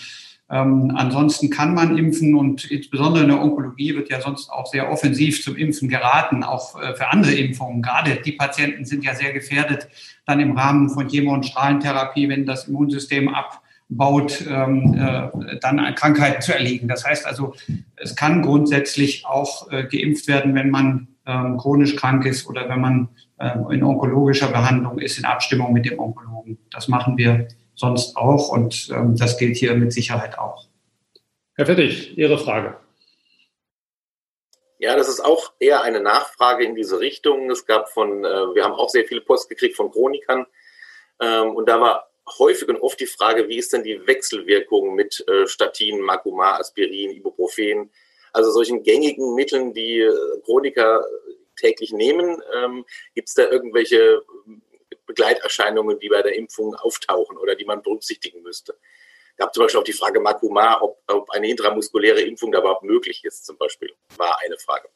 [0.48, 4.90] Ähm, ansonsten kann man impfen und insbesondere in der Onkologie wird ja sonst auch sehr
[4.90, 7.82] offensiv zum Impfen geraten, auch äh, für andere Impfungen.
[7.82, 9.88] Gerade die Patienten sind ja sehr gefährdet,
[10.24, 16.40] dann im Rahmen von Chemo- und Strahlentherapie, wenn das Immunsystem abbaut, ähm, äh, dann Krankheiten
[16.40, 16.86] zu erliegen.
[16.86, 17.54] Das heißt also,
[17.96, 22.80] es kann grundsätzlich auch äh, geimpft werden, wenn man ähm, chronisch krank ist oder wenn
[22.80, 26.58] man äh, in onkologischer Behandlung ist, in Abstimmung mit dem Onkologen.
[26.70, 30.66] Das machen wir sonst auch und ähm, das gilt hier mit Sicherheit auch.
[31.54, 32.76] Herr Fettig, Ihre Frage.
[34.78, 37.50] Ja, das ist auch eher eine Nachfrage in diese Richtung.
[37.50, 40.46] Es gab von, äh, wir haben auch sehr viele Post gekriegt von Chronikern
[41.20, 45.24] ähm, und da war häufig und oft die Frage, wie ist denn die Wechselwirkung mit
[45.28, 47.90] äh, Statin, Makuma, Aspirin, Ibuprofen,
[48.32, 50.12] also solchen gängigen Mitteln, die äh,
[50.44, 51.04] Chroniker
[51.56, 52.42] täglich nehmen.
[52.54, 54.22] Ähm, Gibt es da irgendwelche
[55.06, 58.76] Begleiterscheinungen, die bei der Impfung auftauchen oder die man berücksichtigen müsste.
[59.30, 62.84] Es gab zum Beispiel auch die Frage Makuma, ob, ob eine intramuskuläre Impfung da überhaupt
[62.84, 64.88] möglich ist, zum Beispiel, war eine Frage.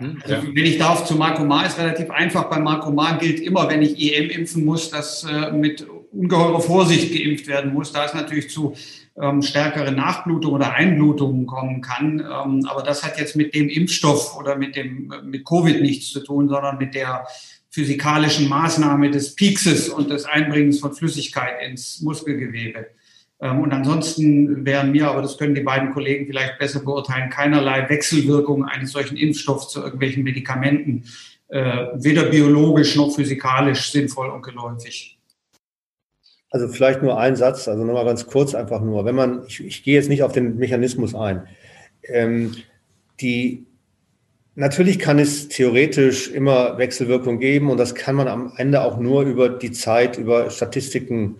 [0.00, 2.44] Hm, also, wenn ich darf, zu Makoma ist relativ einfach.
[2.44, 7.46] Bei Makoma gilt immer, wenn ich EM impfen muss, dass äh, mit ungeheurer Vorsicht geimpft
[7.46, 8.74] werden muss, da es natürlich zu
[9.20, 12.20] ähm, stärkeren Nachblutungen oder Einblutungen kommen kann.
[12.20, 16.20] Ähm, aber das hat jetzt mit dem Impfstoff oder mit dem mit Covid nichts zu
[16.20, 17.26] tun, sondern mit der
[17.70, 22.86] physikalischen Maßnahme des Piekses und des Einbringens von Flüssigkeit ins Muskelgewebe.
[23.40, 27.88] Ähm, und ansonsten wären mir, aber das können die beiden Kollegen vielleicht besser beurteilen, keinerlei
[27.88, 31.04] Wechselwirkungen eines solchen Impfstoffs zu irgendwelchen Medikamenten,
[31.48, 35.18] äh, weder biologisch noch physikalisch sinnvoll und geläufig.
[36.50, 39.04] Also vielleicht nur ein Satz, also nochmal ganz kurz einfach nur.
[39.04, 41.46] Wenn man, ich, ich gehe jetzt nicht auf den Mechanismus ein.
[42.02, 42.56] Ähm,
[43.20, 43.66] die
[44.60, 49.22] Natürlich kann es theoretisch immer Wechselwirkung geben und das kann man am Ende auch nur
[49.22, 51.36] über die Zeit, über Statistiken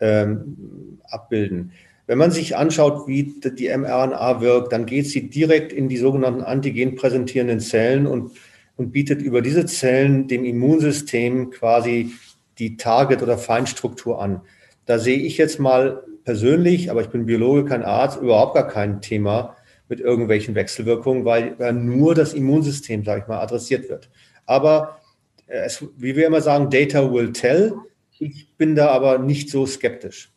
[0.00, 1.72] ähm, abbilden.
[2.06, 6.42] Wenn man sich anschaut, wie die mRNA wirkt, dann geht sie direkt in die sogenannten
[6.42, 8.32] antigen präsentierenden Zellen und,
[8.76, 12.10] und bietet über diese Zellen dem Immunsystem quasi
[12.58, 14.42] die Target- oder Feinstruktur an.
[14.84, 19.00] Da sehe ich jetzt mal persönlich, aber ich bin Biologe, kein Arzt, überhaupt gar kein
[19.00, 19.56] Thema,
[19.88, 24.10] mit irgendwelchen Wechselwirkungen, weil nur das Immunsystem, sage ich mal, adressiert wird.
[24.46, 25.00] Aber
[25.46, 27.74] äh, es, wie wir immer sagen, Data will tell.
[28.18, 30.32] Ich bin da aber nicht so skeptisch.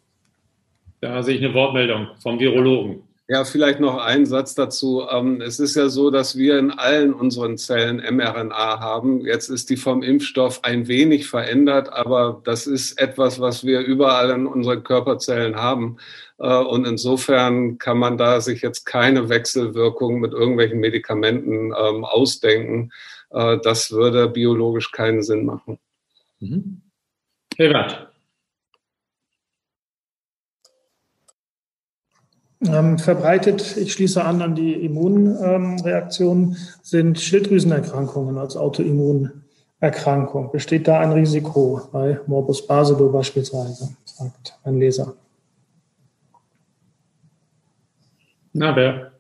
[1.00, 3.04] Da sehe ich eine Wortmeldung vom Virologen.
[3.32, 5.08] Ja, vielleicht noch ein Satz dazu.
[5.10, 9.22] Ähm, es ist ja so, dass wir in allen unseren Zellen mRNA haben.
[9.22, 14.32] Jetzt ist die vom Impfstoff ein wenig verändert, aber das ist etwas, was wir überall
[14.32, 15.96] in unseren Körperzellen haben.
[16.40, 22.92] Äh, und insofern kann man da sich jetzt keine Wechselwirkung mit irgendwelchen Medikamenten ähm, ausdenken.
[23.30, 25.80] Äh, das würde biologisch keinen Sinn machen.
[26.42, 26.82] Mhm.
[27.56, 28.11] Herbert.
[32.64, 40.52] Ähm, verbreitet, ich schließe an an die Immunreaktionen, ähm, sind Schilddrüsenerkrankungen als Autoimmunerkrankung.
[40.52, 45.16] Besteht da ein Risiko bei Morbus Basedow beispielsweise, sagt ein Leser.
[48.54, 49.12] Na, wer,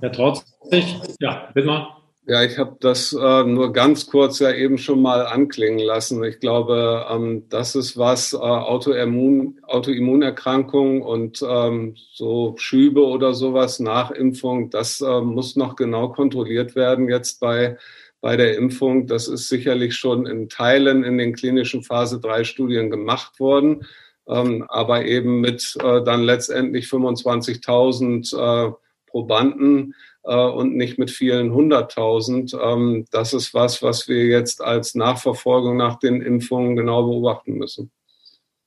[0.00, 0.98] wer traut sich?
[1.20, 1.99] Ja, bitte mal.
[2.30, 6.22] Ja, ich habe das äh, nur ganz kurz ja eben schon mal anklingen lassen.
[6.22, 13.80] Ich glaube, ähm, das ist was, äh, Autoimmun, Autoimmunerkrankung und ähm, so Schübe oder sowas
[13.80, 17.76] nach Impfung, das äh, muss noch genau kontrolliert werden jetzt bei,
[18.20, 19.08] bei der Impfung.
[19.08, 23.84] Das ist sicherlich schon in Teilen in den klinischen Phase 3 Studien gemacht worden,
[24.28, 28.72] ähm, aber eben mit äh, dann letztendlich 25.000 äh,
[29.08, 29.94] Probanden
[30.36, 32.56] und nicht mit vielen hunderttausend.
[32.60, 37.90] Ähm, das ist was, was wir jetzt als Nachverfolgung nach den Impfungen genau beobachten müssen.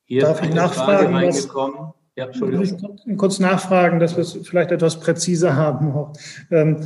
[0.06, 1.50] Hier Darf ich nachfragen, was,
[2.16, 6.12] ja, ich kurz nachfragen, dass wir es vielleicht etwas präziser haben.
[6.52, 6.86] Ähm,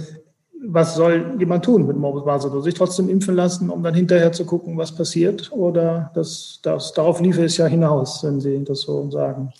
[0.65, 2.61] was soll jemand tun mit Morbus Basedow?
[2.61, 5.51] Sich trotzdem impfen lassen, um dann hinterher zu gucken, was passiert?
[5.51, 9.53] Oder das, das, darauf liefe es ja hinaus, wenn Sie das so sagen.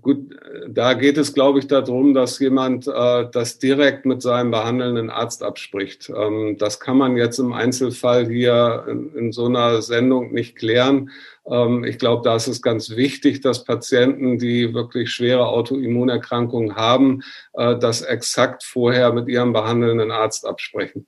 [0.00, 0.34] Gut,
[0.68, 5.42] da geht es, glaube ich, darum, dass jemand äh, das direkt mit seinem behandelnden Arzt
[5.42, 6.10] abspricht.
[6.14, 11.10] Ähm, das kann man jetzt im Einzelfall hier in, in so einer Sendung nicht klären.
[11.46, 17.22] Ähm, ich glaube, da ist es ganz wichtig, dass Patienten, die wirklich schwere Autoimmunerkrankungen haben,
[17.52, 21.06] äh, das exakt vorher mit ihrem behandelnden Arzt absprechen.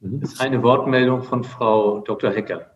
[0.00, 2.30] Das ist eine Wortmeldung von Frau Dr.
[2.30, 2.70] Hecker.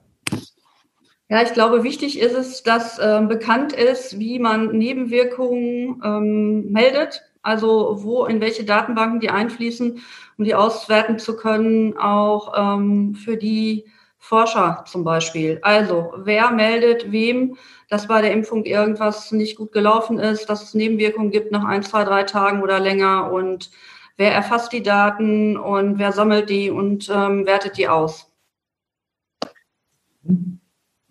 [1.33, 7.23] Ja, ich glaube, wichtig ist es, dass äh, bekannt ist, wie man Nebenwirkungen ähm, meldet,
[7.41, 10.03] also wo in welche Datenbanken die einfließen,
[10.37, 13.87] um die auswerten zu können, auch ähm, für die
[14.19, 15.59] Forscher zum Beispiel.
[15.63, 17.57] Also wer meldet wem,
[17.89, 21.83] dass bei der Impfung irgendwas nicht gut gelaufen ist, dass es Nebenwirkungen gibt nach ein,
[21.83, 23.71] zwei, drei Tagen oder länger und
[24.19, 28.31] wer erfasst die Daten und wer sammelt die und ähm, wertet die aus.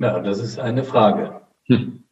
[0.01, 1.41] Ja, das ist eine Frage.
[1.67, 2.03] Hm.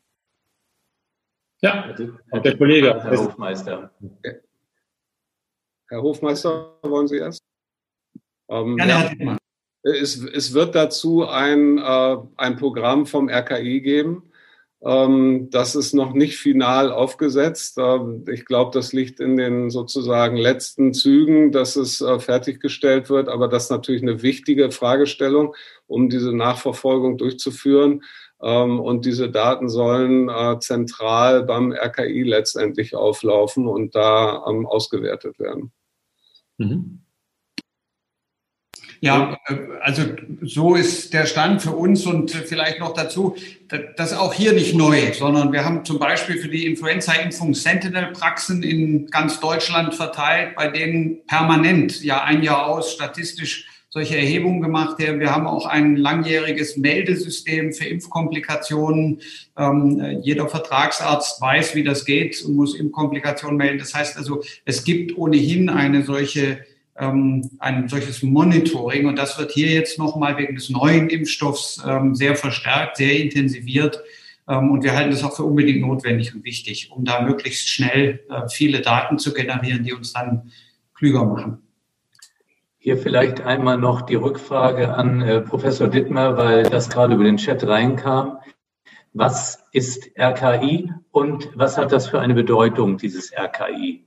[1.61, 3.01] Ja, also, der Kollege.
[3.01, 3.91] Herr Hofmeister.
[5.89, 7.43] Herr Hofmeister, wollen Sie erst?
[8.47, 9.37] Ähm, ja, ja,
[9.81, 14.28] es, es, wird dazu ein, äh, ein Programm vom RKI geben,
[15.49, 17.77] das ist noch nicht final aufgesetzt.
[17.77, 23.27] Ähm, ich glaube, das liegt in den sozusagen letzten Zügen, dass es äh, fertiggestellt wird.
[23.27, 25.53] Aber das ist natürlich eine wichtige Fragestellung,
[25.87, 28.03] um diese Nachverfolgung durchzuführen.
[28.41, 35.73] Ähm, und diese Daten sollen äh, zentral beim RKI letztendlich auflaufen und da ausgewertet werden.
[36.57, 37.01] Mhm.
[39.01, 40.03] Ja, äh, also
[40.41, 43.35] so ist der Stand für uns und vielleicht noch dazu,
[43.95, 48.63] das ist auch hier nicht neu, sondern wir haben zum Beispiel für die Influenza-Impfung Sentinel-Praxen
[48.63, 54.99] in ganz Deutschland verteilt, bei denen permanent ja ein Jahr aus statistisch solche Erhebungen gemacht
[54.99, 55.19] werden.
[55.19, 59.21] Wir haben auch ein langjähriges Meldesystem für Impfkomplikationen.
[59.57, 63.79] Ähm, jeder Vertragsarzt weiß, wie das geht und muss Impfkomplikationen melden.
[63.79, 66.59] Das heißt also, es gibt ohnehin eine solche
[66.99, 69.07] ähm, ein solches Monitoring.
[69.07, 74.03] Und das wird hier jetzt nochmal wegen des neuen Impfstoffs ähm, sehr verstärkt, sehr intensiviert.
[74.47, 78.19] Ähm, und wir halten das auch für unbedingt notwendig und wichtig, um da möglichst schnell
[78.29, 80.51] äh, viele Daten zu generieren, die uns dann
[80.93, 81.63] klüger machen.
[82.77, 87.37] Hier vielleicht einmal noch die Rückfrage an äh, Professor Dittmer, weil das gerade über den
[87.37, 88.37] Chat reinkam.
[89.13, 94.05] Was ist RKI und was hat das für eine Bedeutung, dieses RKI?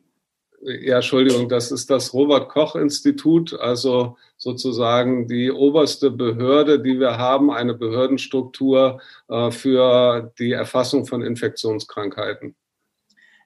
[0.65, 7.19] Ja, Entschuldigung, das ist das Robert Koch Institut, also sozusagen die oberste Behörde, die wir
[7.19, 12.55] haben, eine Behördenstruktur äh, für die Erfassung von Infektionskrankheiten.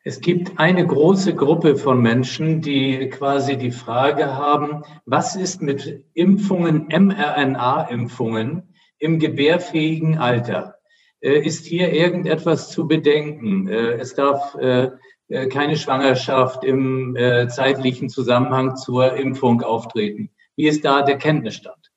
[0.05, 6.05] Es gibt eine große Gruppe von Menschen, die quasi die Frage haben, was ist mit
[6.15, 10.77] Impfungen, mRNA-Impfungen im gebärfähigen Alter?
[11.21, 13.69] Äh, ist hier irgendetwas zu bedenken?
[13.69, 14.91] Äh, es darf äh,
[15.29, 20.31] keine Schwangerschaft im äh, zeitlichen Zusammenhang zur Impfung auftreten.
[20.55, 21.93] Wie ist da der Kenntnisstand?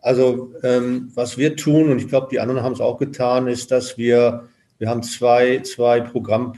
[0.00, 3.70] Also ähm, was wir tun, und ich glaube, die anderen haben es auch getan, ist,
[3.70, 6.52] dass wir Wir haben zwei, zwei Programm.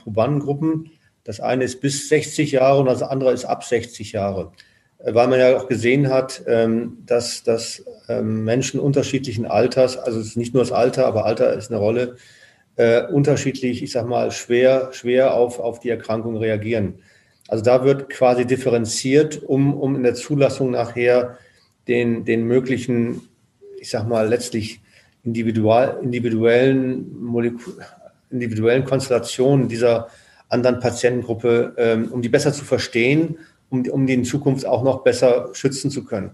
[1.24, 4.52] Das eine ist bis 60 Jahre und das andere ist ab 60 Jahre.
[4.98, 10.20] Äh, weil man ja auch gesehen hat, ähm, dass, dass ähm, Menschen unterschiedlichen Alters, also
[10.20, 12.16] es ist nicht nur das Alter, aber Alter ist eine Rolle,
[12.78, 17.00] äh, unterschiedlich, ich sag mal, schwer, schwer auf, auf die Erkrankung reagieren.
[17.48, 21.38] Also da wird quasi differenziert, um, um in der Zulassung nachher
[21.88, 23.28] den, den möglichen,
[23.80, 24.80] ich sag mal, letztlich
[25.24, 27.56] individual, individuellen,
[28.30, 30.08] individuellen Konstellationen dieser
[30.48, 33.38] anderen Patientengruppe, ähm, um die besser zu verstehen,
[33.70, 36.30] um, um die in Zukunft auch noch besser schützen zu können.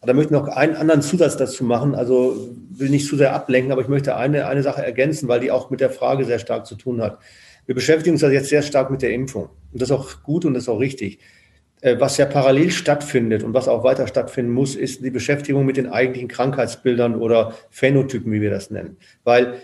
[0.00, 1.94] Da möchte ich noch einen anderen Zusatz dazu machen.
[1.94, 5.50] Also will nicht zu sehr ablenken, aber ich möchte eine, eine Sache ergänzen, weil die
[5.50, 7.18] auch mit der Frage sehr stark zu tun hat.
[7.66, 9.50] Wir beschäftigen uns jetzt sehr stark mit der Impfung.
[9.72, 11.18] Und das ist auch gut und das ist auch richtig.
[11.80, 15.76] Äh, was ja parallel stattfindet und was auch weiter stattfinden muss, ist die Beschäftigung mit
[15.76, 18.96] den eigentlichen Krankheitsbildern oder Phänotypen, wie wir das nennen.
[19.24, 19.54] Weil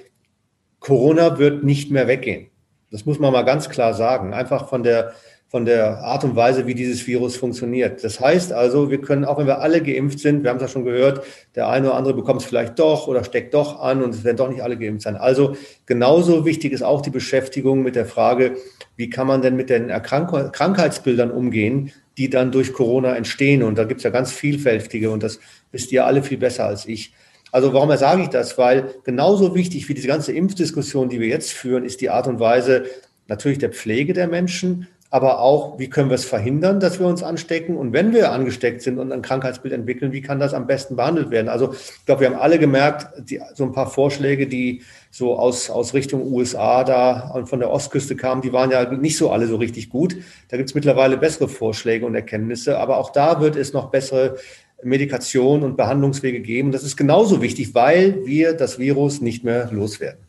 [0.81, 2.49] Corona wird nicht mehr weggehen.
[2.91, 4.35] Das muss man mal ganz klar sagen.
[4.35, 5.15] Einfach von der,
[5.55, 8.03] von der Art und Weise, wie dieses Virus funktioniert.
[8.03, 10.67] Das heißt also, wir können, auch wenn wir alle geimpft sind, wir haben es ja
[10.67, 11.25] schon gehört,
[11.55, 14.37] der eine oder andere bekommt es vielleicht doch oder steckt doch an und es werden
[14.37, 15.15] doch nicht alle geimpft sein.
[15.15, 15.55] Also
[15.87, 18.57] genauso wichtig ist auch die Beschäftigung mit der Frage,
[18.97, 23.63] wie kann man denn mit den Erkrank Krankheitsbildern umgehen, die dann durch Corona entstehen.
[23.63, 25.39] Und da gibt es ja ganz vielfältige und das
[25.71, 27.15] wisst ihr alle viel besser als ich.
[27.53, 28.59] Also warum sage ich das?
[28.59, 32.41] Weil genauso wichtig wie diese ganze Impfdiskussion, die wir jetzt führen, ist die Art und
[32.41, 32.87] Weise
[33.29, 37.23] natürlich der Pflege der Menschen, aber auch, wie können wir es verhindern, dass wir uns
[37.23, 37.77] anstecken?
[37.77, 41.31] Und wenn wir angesteckt sind und ein Krankheitsbild entwickeln, wie kann das am besten behandelt
[41.31, 41.49] werden?
[41.49, 45.71] Also ich glaube, wir haben alle gemerkt, die, so ein paar Vorschläge, die so aus,
[45.71, 49.47] aus Richtung USA da und von der Ostküste kamen, die waren ja nicht so alle
[49.47, 50.17] so richtig gut.
[50.49, 54.39] Da gibt es mittlerweile bessere Vorschläge und Erkenntnisse, aber auch da wird es noch bessere
[54.83, 56.73] Medikation und Behandlungswege geben.
[56.73, 60.27] Das ist genauso wichtig, weil wir das Virus nicht mehr loswerden.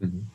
[0.00, 0.27] Mhm.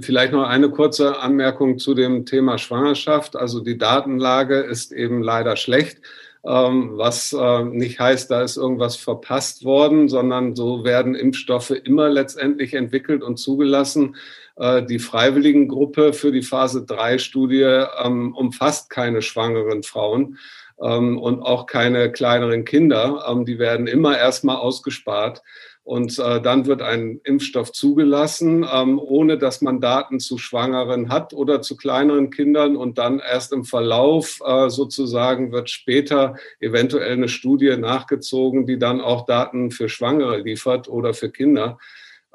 [0.00, 3.36] Vielleicht noch eine kurze Anmerkung zu dem Thema Schwangerschaft.
[3.36, 6.02] Also die Datenlage ist eben leider schlecht,
[6.44, 12.08] ähm, was äh, nicht heißt, da ist irgendwas verpasst worden, sondern so werden Impfstoffe immer
[12.08, 14.16] letztendlich entwickelt und zugelassen.
[14.56, 20.38] Äh, die Freiwilligengruppe für die Phase 3-Studie ähm, umfasst keine schwangeren Frauen
[20.82, 23.24] ähm, und auch keine kleineren Kinder.
[23.46, 25.42] Die werden immer erstmal ausgespart.
[25.90, 31.34] Und äh, dann wird ein Impfstoff zugelassen, ähm, ohne dass man Daten zu Schwangeren hat
[31.34, 32.76] oder zu kleineren Kindern.
[32.76, 39.00] Und dann erst im Verlauf äh, sozusagen wird später eventuell eine Studie nachgezogen, die dann
[39.00, 41.80] auch Daten für Schwangere liefert oder für Kinder.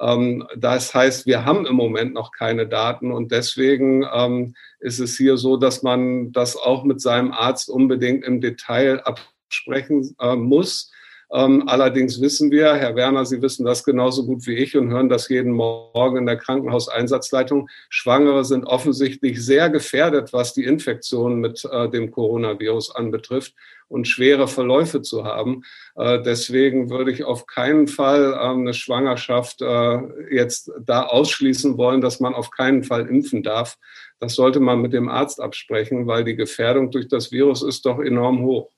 [0.01, 5.15] Ähm, das heißt, wir haben im Moment noch keine Daten und deswegen ähm, ist es
[5.15, 10.91] hier so, dass man das auch mit seinem Arzt unbedingt im Detail absprechen äh, muss
[11.29, 15.27] allerdings wissen wir, Herr Werner, Sie wissen das genauso gut wie ich und hören das
[15.29, 17.67] jeden Morgen in der Krankenhauseinsatzleitung.
[17.89, 23.53] Schwangere sind offensichtlich sehr gefährdet, was die Infektion mit äh, dem Coronavirus anbetrifft
[23.87, 25.63] und schwere Verläufe zu haben.
[25.95, 29.99] Äh, deswegen würde ich auf keinen Fall äh, eine Schwangerschaft äh,
[30.33, 33.77] jetzt da ausschließen wollen, dass man auf keinen Fall impfen darf.
[34.19, 37.99] Das sollte man mit dem Arzt absprechen, weil die Gefährdung durch das Virus ist doch
[37.99, 38.71] enorm hoch.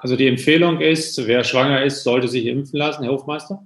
[0.00, 3.62] Also die Empfehlung ist, wer schwanger ist, sollte sich impfen lassen, Herr Hofmeister?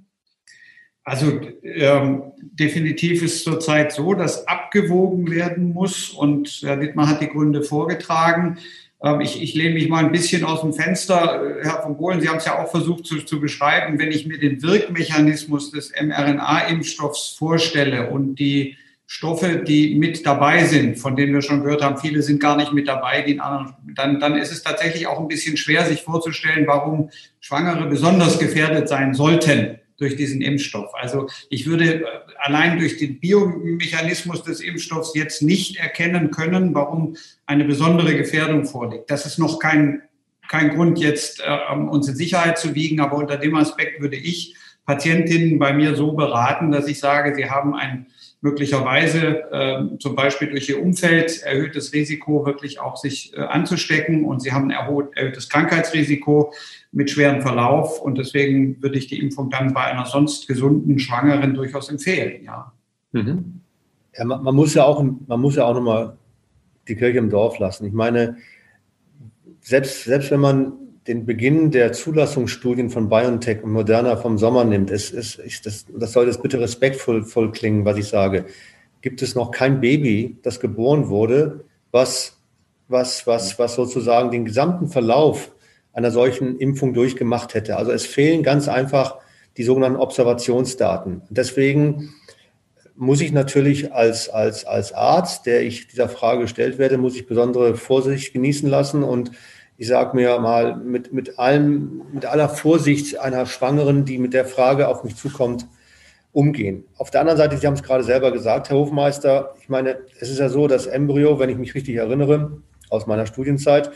[1.05, 7.29] Also ähm, definitiv ist zurzeit so, dass abgewogen werden muss und Herr Dittmar hat die
[7.29, 8.59] Gründe vorgetragen.
[9.03, 11.59] Ähm, ich, ich lehne mich mal ein bisschen aus dem Fenster.
[11.63, 13.99] Herr von Bohlen, Sie haben es ja auch versucht zu, zu beschreiben.
[13.99, 18.79] Wenn ich mir den Wirkmechanismus des mRNA-Impfstoffs vorstelle und die
[19.17, 22.73] Stoffe, die mit dabei sind, von denen wir schon gehört haben, viele sind gar nicht
[22.73, 26.67] mit dabei, die anderen, dann, dann ist es tatsächlich auch ein bisschen schwer, sich vorzustellen,
[26.67, 30.93] warum Schwangere besonders gefährdet sein sollten durch diesen Impfstoff.
[30.97, 32.05] Also ich würde äh,
[32.39, 39.13] allein durch den Biomechanismus des Impfstoffs jetzt nicht erkennen können, warum eine besondere Gefährdung vorliegt.
[39.13, 40.03] Das ist noch kein,
[40.49, 44.57] kein Grund, jetzt äh, uns in Sicherheit zu wiegen, aber unter dem Aspekt würde ich
[44.87, 48.07] Patientinnen bei mir so beraten, dass ich sage, sie haben ein
[48.45, 54.27] möglicherweise äh, zum Beispiel durch ihr Umfeld erhöhtes Risiko, wirklich auch sich äh, anzustecken.
[54.27, 56.53] Und sie haben ein erhöhtes Krankheitsrisiko
[56.93, 58.03] mit schwerem Verlauf.
[58.03, 62.45] Und deswegen würde ich die Impfung dann bei einer sonst gesunden Schwangeren durchaus empfehlen.
[62.45, 62.71] Ja.
[63.13, 63.61] Mhm.
[64.15, 66.19] ja man, man, muss ja auch, man muss ja auch nochmal
[66.87, 67.87] die Kirche im Dorf lassen.
[67.87, 68.37] Ich meine,
[69.63, 70.73] selbst, selbst wenn man
[71.07, 75.87] den Beginn der Zulassungsstudien von BioNTech und Moderna vom Sommer nimmt, es, es, ich, das,
[75.95, 78.47] das soll jetzt bitte respektvoll voll klingen, was ich sage,
[79.03, 82.39] gibt es noch kein Baby, das geboren wurde, was,
[82.89, 85.53] was, was, was sozusagen den gesamten Verlauf
[85.93, 87.77] einer solchen Impfung durchgemacht hätte.
[87.77, 89.19] Also es fehlen ganz einfach
[89.59, 91.23] die sogenannten Observationsdaten.
[91.29, 92.15] Deswegen
[92.97, 97.27] muss ich natürlich als, als, als Arzt, der ich dieser Frage gestellt werde, muss ich
[97.27, 99.33] besondere Vorsicht genießen lassen und
[99.77, 104.45] ich sage mir mal mit, mit, allem, mit aller Vorsicht einer Schwangeren, die mit der
[104.45, 105.67] Frage auf mich zukommt,
[106.33, 106.85] umgehen.
[106.97, 110.31] Auf der anderen Seite, Sie haben es gerade selber gesagt, Herr Hofmeister, ich meine, es
[110.31, 112.61] ist ja so, das Embryo, wenn ich mich richtig erinnere,
[112.91, 113.91] aus meiner Studienzeit,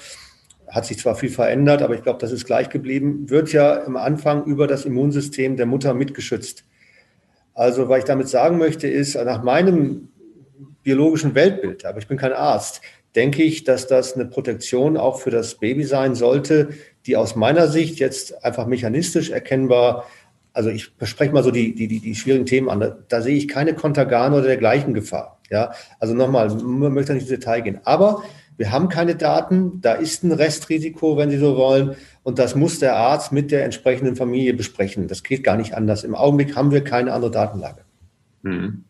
[0.69, 3.97] hat sich zwar viel verändert, aber ich glaube, das ist gleich geblieben, wird ja im
[3.97, 6.65] Anfang über das Immunsystem der Mutter mitgeschützt.
[7.55, 10.09] Also, was ich damit sagen möchte, ist, nach meinem
[10.83, 12.83] biologischen Weltbild, aber ich bin kein Arzt,
[13.19, 16.69] denke ich, dass das eine Protektion auch für das Baby sein sollte,
[17.05, 20.07] die aus meiner Sicht jetzt einfach mechanistisch erkennbar,
[20.53, 23.37] also ich bespreche mal so die, die, die, die schwierigen Themen an, da, da sehe
[23.37, 25.41] ich keine Kontergan oder dergleichen Gefahr.
[25.51, 27.81] Ja, also nochmal, man möchte nicht ins Detail gehen.
[27.83, 28.23] Aber
[28.57, 31.97] wir haben keine Daten, da ist ein Restrisiko, wenn Sie so wollen.
[32.23, 35.09] Und das muss der Arzt mit der entsprechenden Familie besprechen.
[35.09, 36.05] Das geht gar nicht anders.
[36.05, 37.83] Im Augenblick haben wir keine andere Datenlage.
[38.45, 38.85] Hm.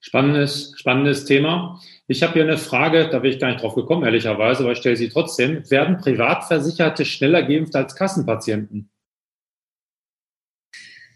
[0.00, 1.78] Spannendes, spannendes Thema.
[2.08, 4.78] Ich habe hier eine Frage, da bin ich gar nicht drauf gekommen, ehrlicherweise, aber ich
[4.78, 5.68] stelle sie trotzdem.
[5.70, 8.90] Werden Privatversicherte schneller geimpft als Kassenpatienten?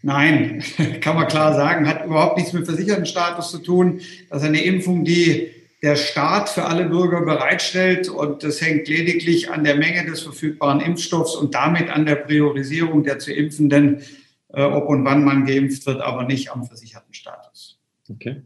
[0.01, 0.63] Nein,
[1.01, 4.01] kann man klar sagen, hat überhaupt nichts mit Versichertenstatus zu tun.
[4.29, 8.09] Das ist eine Impfung, die der Staat für alle Bürger bereitstellt.
[8.09, 13.03] Und das hängt lediglich an der Menge des verfügbaren Impfstoffs und damit an der Priorisierung
[13.03, 14.01] der zu Impfenden,
[14.49, 17.79] äh, ob und wann man geimpft wird, aber nicht am Versichertenstatus.
[18.09, 18.43] Okay.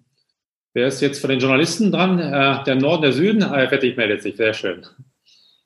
[0.76, 2.20] Wer ist jetzt von den Journalisten dran?
[2.20, 3.50] Äh, der Norden, der Süden?
[3.50, 4.86] Herr Fettig meldet sich, sehr schön.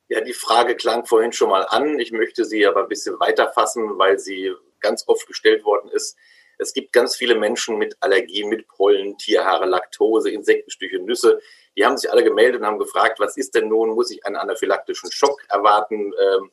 [0.07, 1.97] Ja, die Frage klang vorhin schon mal an.
[1.97, 6.15] Ich möchte sie aber ein bisschen weiterfassen, weil sie ganz oft gestellt worden ist.
[6.59, 11.39] Es gibt ganz viele Menschen mit Allergien, mit Pollen, Tierhaare, Laktose, Insektenstiche, Nüsse.
[11.75, 13.89] Die haben sich alle gemeldet und haben gefragt, was ist denn nun?
[13.95, 16.13] Muss ich einen anaphylaktischen Schock erwarten?
[16.21, 16.51] Ähm,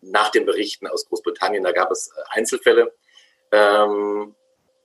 [0.00, 2.90] nach den Berichten aus Großbritannien, da gab es Einzelfälle.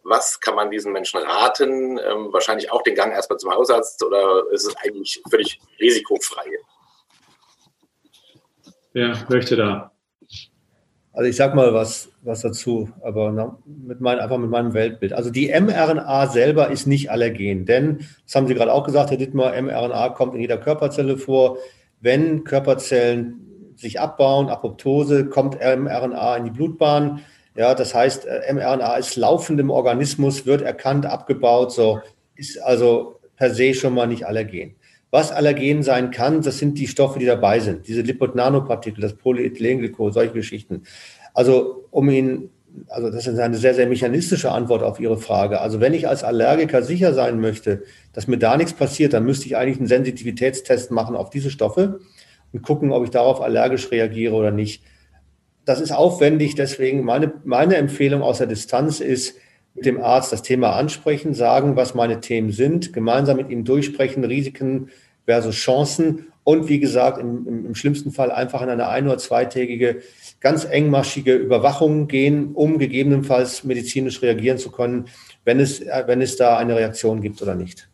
[0.04, 1.98] Was kann man diesen Menschen raten?
[1.98, 6.46] Ähm, wahrscheinlich auch den Gang erstmal zum Hausarzt oder ist es eigentlich völlig risikofrei?
[8.94, 9.94] Wer möchte da?
[11.14, 15.14] Also ich sage mal was, was dazu, aber mit mein, einfach mit meinem Weltbild.
[15.14, 19.18] Also die mRNA selber ist nicht allergen, denn, das haben Sie gerade auch gesagt, Herr
[19.18, 21.60] Dittmar, mRNA kommt in jeder Körperzelle vor.
[22.02, 27.24] Wenn Körperzellen sich abbauen, Apoptose, kommt mRNA in die Blutbahn.
[27.56, 32.02] Ja, das heißt, äh, mRNA ist laufend im Organismus, wird erkannt, abgebaut, so
[32.36, 34.76] ist also per se schon mal nicht allergen.
[35.12, 40.12] Was Allergen sein kann, das sind die Stoffe, die dabei sind, diese Lipid-Nanopartikel, das Polyethylenglykol,
[40.12, 40.84] solche Geschichten.
[41.36, 42.50] Also um ihn,
[42.88, 45.62] also das ist eine sehr, sehr mechanistische Antwort auf Ihre Frage.
[45.62, 47.84] Also wenn ich als Allergiker sicher sein möchte,
[48.14, 52.00] dass mir da nichts passiert, dann müsste ich eigentlich einen Sensitivitätstest machen auf diese Stoffe
[52.52, 54.84] und gucken, ob ich darauf allergisch reagiere oder nicht.
[55.66, 59.38] Das ist aufwendig, deswegen meine, meine Empfehlung aus der Distanz ist,
[59.76, 64.24] mit dem Arzt das Thema ansprechen, sagen, was meine Themen sind, gemeinsam mit ihm durchsprechen,
[64.24, 64.90] Risiken
[65.26, 69.18] versus Chancen und wie gesagt, im, im, im schlimmsten Fall einfach in eine ein- oder
[69.18, 70.02] zweitägige,
[70.42, 75.06] ganz engmaschige Überwachung gehen, um gegebenenfalls medizinisch reagieren zu können,
[75.46, 77.90] wenn es, wenn es da eine Reaktion gibt oder nicht.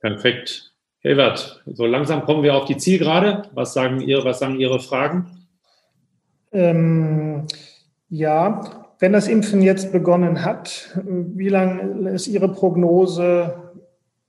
[0.00, 0.72] Perfekt.
[1.00, 3.50] Hilbert, so langsam kommen wir auf die Zielgerade.
[3.54, 5.41] Was sagen Ihre, was sagen Ihre Fragen?
[6.52, 7.46] Ähm,
[8.08, 8.60] ja,
[8.98, 13.72] wenn das Impfen jetzt begonnen hat, wie lange ist Ihre Prognose?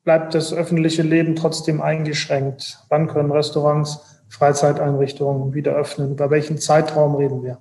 [0.04, 2.80] Bleibt das öffentliche Leben trotzdem eingeschränkt?
[2.90, 6.14] Wann können Restaurants, Freizeiteinrichtungen wieder öffnen?
[6.14, 7.60] Über welchen Zeitraum reden wir?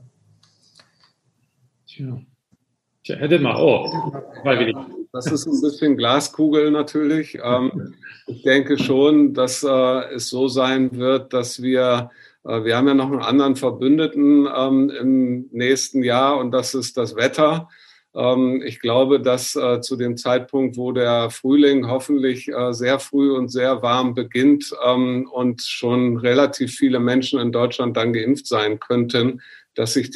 [1.86, 2.18] Tja.
[3.04, 3.90] Tja, hätte mal, oh,
[5.12, 7.38] Das ist ein bisschen Glaskugel natürlich.
[7.42, 7.94] Ähm,
[8.26, 12.10] ich denke schon, dass äh, es so sein wird, dass wir
[12.44, 17.14] wir haben ja noch einen anderen Verbündeten ähm, im nächsten Jahr und das ist das
[17.16, 17.68] Wetter.
[18.14, 23.32] Ähm, ich glaube, dass äh, zu dem Zeitpunkt, wo der Frühling hoffentlich äh, sehr früh
[23.32, 28.78] und sehr warm beginnt ähm, und schon relativ viele Menschen in Deutschland dann geimpft sein
[28.80, 29.40] könnten,
[29.74, 30.10] dass sich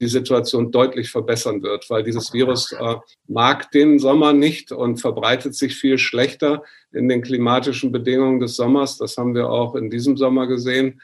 [0.00, 2.96] die Situation deutlich verbessern wird, weil dieses Virus äh,
[3.28, 8.96] mag den Sommer nicht und verbreitet sich viel schlechter in den klimatischen Bedingungen des Sommers.
[8.96, 11.00] Das haben wir auch in diesem Sommer gesehen.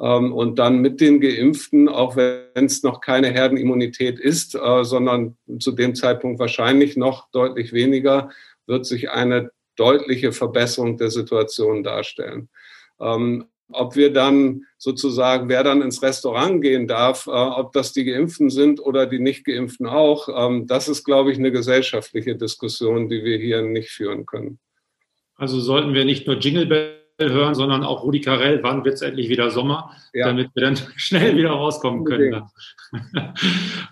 [0.00, 5.36] Ähm, und dann mit den Geimpften, auch wenn es noch keine Herdenimmunität ist, äh, sondern
[5.58, 8.30] zu dem Zeitpunkt wahrscheinlich noch deutlich weniger,
[8.66, 12.48] wird sich eine deutliche Verbesserung der Situation darstellen.
[13.00, 18.04] Ähm, ob wir dann sozusagen, wer dann ins Restaurant gehen darf, äh, ob das die
[18.04, 23.22] Geimpften sind oder die Nicht-Geimpften auch, ähm, das ist, glaube ich, eine gesellschaftliche Diskussion, die
[23.22, 24.58] wir hier nicht führen können.
[25.36, 26.66] Also sollten wir nicht nur Jingle
[27.28, 30.26] hören, sondern auch Rudi Carell, wann wird es endlich wieder Sommer, ja.
[30.26, 32.42] damit wir dann schnell wieder rauskommen können.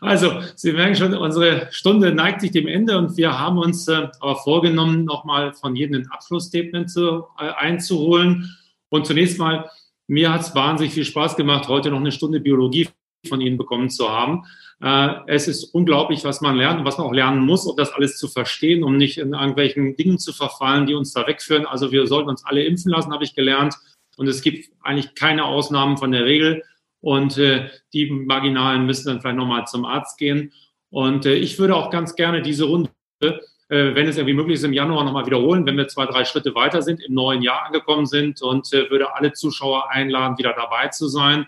[0.00, 4.08] Also, Sie merken schon, unsere Stunde neigt sich dem Ende und wir haben uns äh,
[4.20, 8.56] aber vorgenommen, nochmal von jedem ein Abschlussstatement zu, äh, einzuholen.
[8.88, 9.70] Und zunächst mal,
[10.08, 12.88] mir hat es wahnsinnig viel Spaß gemacht, heute noch eine Stunde Biologie
[13.28, 14.44] von Ihnen bekommen zu haben.
[14.80, 17.92] Äh, es ist unglaublich, was man lernt und was man auch lernen muss, um das
[17.92, 21.66] alles zu verstehen, um nicht in irgendwelchen Dingen zu verfallen, die uns da wegführen.
[21.66, 23.74] Also wir sollten uns alle impfen lassen, habe ich gelernt.
[24.16, 26.62] Und es gibt eigentlich keine Ausnahmen von der Regel.
[27.00, 30.52] Und äh, die Marginalen müssen dann vielleicht nochmal zum Arzt gehen.
[30.90, 33.36] Und äh, ich würde auch ganz gerne diese Runde, äh,
[33.68, 36.82] wenn es irgendwie möglich ist, im Januar nochmal wiederholen, wenn wir zwei, drei Schritte weiter
[36.82, 41.08] sind, im neuen Jahr angekommen sind und äh, würde alle Zuschauer einladen, wieder dabei zu
[41.08, 41.46] sein.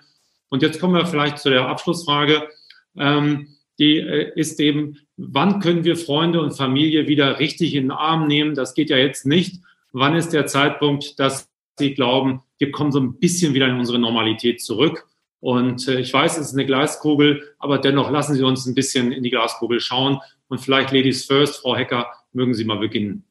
[0.48, 2.48] Und jetzt kommen wir vielleicht zu der Abschlussfrage
[2.96, 3.48] ähm,
[3.80, 8.28] die äh, ist eben, wann können wir Freunde und Familie wieder richtig in den Arm
[8.28, 8.54] nehmen?
[8.54, 9.62] Das geht ja jetzt nicht.
[9.92, 13.98] Wann ist der Zeitpunkt, dass sie glauben, wir kommen so ein bisschen wieder in unsere
[13.98, 15.06] Normalität zurück?
[15.40, 19.10] Und äh, ich weiß, es ist eine Glaskugel, aber dennoch lassen Sie uns ein bisschen
[19.10, 20.20] in die Glaskugel schauen.
[20.48, 23.24] Und vielleicht Ladies First, Frau Hecker, mögen Sie mal beginnen.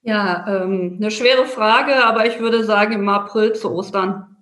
[0.00, 4.36] Ja, ähm, eine schwere Frage, aber ich würde sagen im April zu Ostern.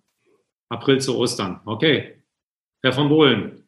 [0.69, 2.23] April zu Ostern, okay.
[2.83, 3.66] Herr von Bohlen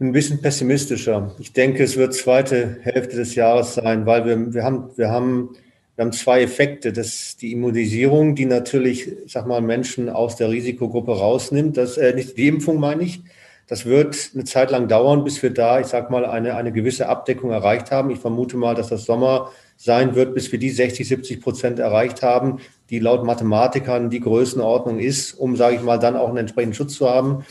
[0.00, 1.34] ein bisschen pessimistischer.
[1.38, 5.56] Ich denke, es wird zweite Hälfte des Jahres sein, weil wir, wir, haben, wir, haben,
[5.96, 6.92] wir haben zwei Effekte.
[6.92, 11.76] Das die Immunisierung, die natürlich, ich sag mal, Menschen aus der Risikogruppe rausnimmt.
[11.76, 13.22] Das, äh, nicht die Impfung meine ich.
[13.66, 17.08] Das wird eine Zeit lang dauern, bis wir da, ich sag mal, eine, eine gewisse
[17.08, 18.10] Abdeckung erreicht haben.
[18.10, 22.22] Ich vermute mal, dass das Sommer sein wird, bis wir die 60, 70 Prozent erreicht
[22.22, 26.74] haben, die laut Mathematikern die Größenordnung ist, um, sage ich mal, dann auch einen entsprechenden
[26.74, 27.44] Schutz zu haben.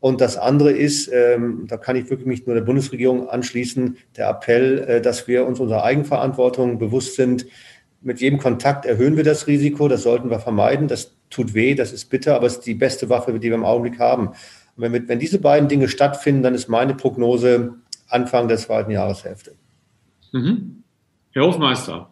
[0.00, 4.30] Und das andere ist, ähm, da kann ich wirklich mich nur der Bundesregierung anschließen, der
[4.30, 7.46] Appell, äh, dass wir uns unserer Eigenverantwortung bewusst sind.
[8.00, 10.88] Mit jedem Kontakt erhöhen wir das Risiko, das sollten wir vermeiden.
[10.88, 13.64] Das tut weh, das ist bitter, aber es ist die beste Waffe, die wir im
[13.64, 14.28] Augenblick haben.
[14.28, 14.36] Und
[14.76, 17.74] wenn, wenn diese beiden Dinge stattfinden, dann ist meine Prognose
[18.08, 19.54] Anfang der zweiten Jahreshälfte.
[20.32, 20.82] Mhm.
[21.32, 22.09] Herr Hofmeister.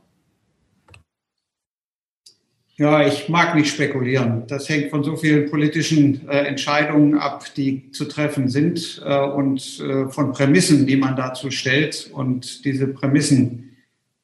[2.78, 4.46] Ja, ich mag nicht spekulieren.
[4.46, 9.80] Das hängt von so vielen politischen äh, Entscheidungen ab, die zu treffen sind äh, und
[9.80, 12.08] äh, von Prämissen, die man dazu stellt.
[12.12, 13.76] Und diese Prämissen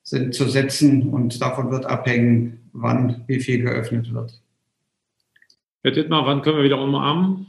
[0.05, 4.40] sind zu setzen und davon wird abhängen, wann wie viel geöffnet wird.
[5.82, 7.48] Herr Dittmar, wann können wir wieder umarmen?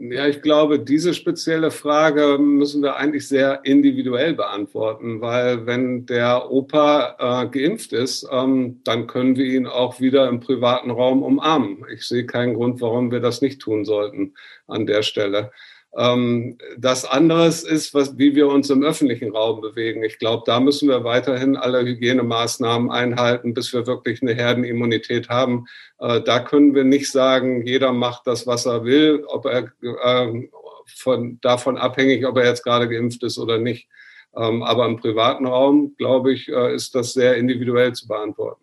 [0.00, 6.52] Ja, ich glaube, diese spezielle Frage müssen wir eigentlich sehr individuell beantworten, weil wenn der
[6.52, 11.84] Opa äh, geimpft ist, ähm, dann können wir ihn auch wieder im privaten Raum umarmen.
[11.92, 14.34] Ich sehe keinen Grund, warum wir das nicht tun sollten
[14.68, 15.50] an der Stelle.
[15.98, 20.04] Ähm, das andere ist, was, wie wir uns im öffentlichen Raum bewegen.
[20.04, 25.66] Ich glaube, da müssen wir weiterhin alle Hygienemaßnahmen einhalten, bis wir wirklich eine Herdenimmunität haben.
[25.98, 30.48] Äh, da können wir nicht sagen, jeder macht das, was er will, ob er äh,
[30.86, 33.88] von, davon abhängig, ob er jetzt gerade geimpft ist oder nicht.
[34.36, 38.62] Ähm, aber im privaten Raum, glaube ich, äh, ist das sehr individuell zu beantworten.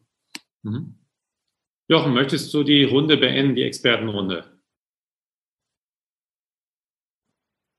[0.63, 0.95] Mhm.
[1.89, 4.54] Jochen, möchtest du die Runde beenden, die Expertenrunde?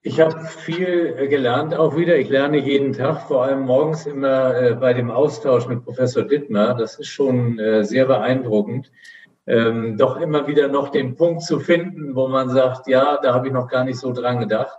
[0.07, 2.16] Ich habe viel äh, gelernt auch wieder.
[2.16, 6.76] Ich lerne jeden Tag, vor allem morgens immer äh, bei dem Austausch mit Professor Dittmar.
[6.76, 8.92] Das ist schon äh, sehr beeindruckend.
[9.48, 13.48] Ähm, doch immer wieder noch den Punkt zu finden, wo man sagt, ja, da habe
[13.48, 14.78] ich noch gar nicht so dran gedacht.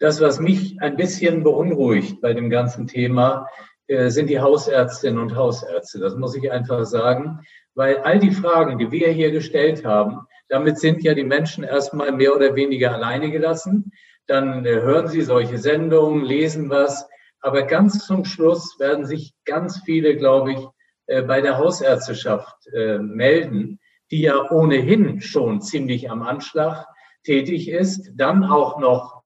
[0.00, 3.46] Das, was mich ein bisschen beunruhigt bei dem ganzen Thema,
[3.88, 6.00] sind die Hausärztinnen und Hausärzte.
[6.00, 7.38] Das muss ich einfach sagen,
[7.76, 12.10] weil all die Fragen, die wir hier gestellt haben, damit sind ja die Menschen erstmal
[12.10, 13.92] mehr oder weniger alleine gelassen
[14.26, 17.08] dann äh, hören Sie solche Sendungen, lesen was.
[17.40, 20.58] Aber ganz zum Schluss werden sich ganz viele, glaube ich,
[21.06, 23.78] äh, bei der Hausärzteschaft äh, melden,
[24.10, 26.86] die ja ohnehin schon ziemlich am Anschlag
[27.24, 29.22] tätig ist, dann auch noch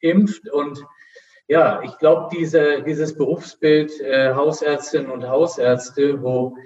[0.00, 0.48] impft.
[0.50, 0.84] Und
[1.48, 6.56] ja, ich glaube, diese, dieses Berufsbild Hausärztinnen und Hausärzte, wo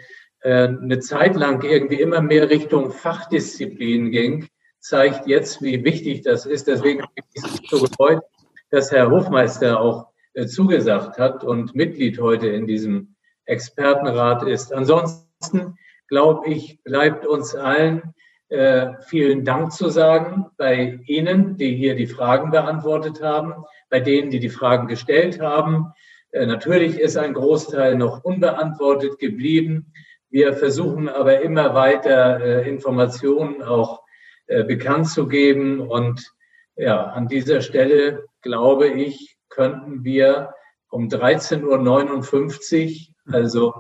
[0.43, 4.49] eine Zeit lang irgendwie immer mehr Richtung Fachdisziplin ging,
[4.81, 6.67] zeigt jetzt, wie wichtig das ist.
[6.67, 8.23] Deswegen bin ich so gefreut,
[8.71, 13.15] dass Herr Hofmeister auch äh, zugesagt hat und Mitglied heute in diesem
[13.47, 14.73] Expertenrat ist.
[14.73, 18.15] Ansonsten, glaube ich, bleibt uns allen
[18.49, 24.31] äh, vielen Dank zu sagen bei Ihnen, die hier die Fragen beantwortet haben, bei denen,
[24.31, 25.93] die die Fragen gestellt haben.
[26.31, 29.93] Äh, natürlich ist ein Großteil noch unbeantwortet geblieben.
[30.31, 34.03] Wir versuchen aber immer weiter äh, Informationen auch
[34.47, 35.81] äh, bekannt zu geben.
[35.81, 36.33] Und
[36.77, 40.55] ja, an dieser Stelle glaube ich, könnten wir
[40.91, 43.75] um 13.59 Uhr, also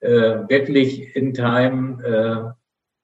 [0.00, 2.52] äh, wirklich in Time äh,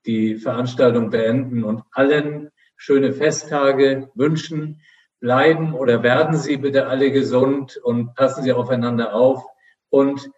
[0.06, 4.80] die Veranstaltung beenden und allen schöne Festtage wünschen.
[5.20, 9.44] Bleiben oder werden Sie bitte alle gesund und passen Sie aufeinander auf
[9.90, 10.30] und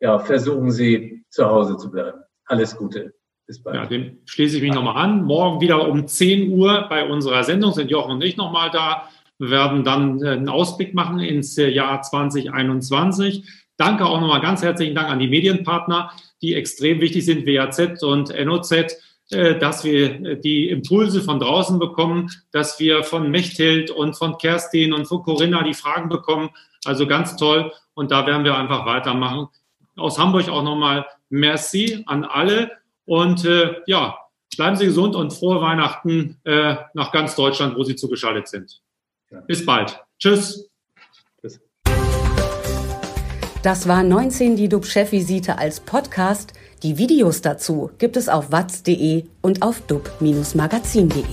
[0.00, 2.20] ja, versuchen Sie zu Hause zu bleiben.
[2.44, 3.14] Alles Gute.
[3.46, 3.76] Bis bald.
[3.76, 5.24] Ja, dem schließe ich mich nochmal an.
[5.24, 9.08] Morgen wieder um 10 Uhr bei unserer Sendung sind Jochen und ich nochmal da.
[9.38, 13.44] Wir werden dann äh, einen Ausblick machen ins äh, Jahr 2021.
[13.76, 18.32] Danke auch nochmal ganz herzlichen Dank an die Medienpartner, die extrem wichtig sind, WAZ und
[18.32, 18.72] NOZ,
[19.30, 24.92] äh, dass wir die Impulse von draußen bekommen, dass wir von Mechthild und von Kerstin
[24.94, 26.50] und von Corinna die Fragen bekommen.
[26.84, 27.72] Also ganz toll.
[27.94, 29.48] Und da werden wir einfach weitermachen.
[29.96, 32.70] Aus Hamburg auch nochmal Merci an alle.
[33.06, 34.18] Und äh, ja,
[34.56, 38.80] bleiben Sie gesund und frohe Weihnachten äh, nach ganz Deutschland, wo Sie zugeschaltet sind.
[39.46, 40.00] Bis bald.
[40.18, 40.70] Tschüss.
[43.62, 46.52] Das war 19 die DUB-Chefvisite als Podcast.
[46.82, 51.24] Die Videos dazu gibt es auf watz.de und auf dub-magazin.de.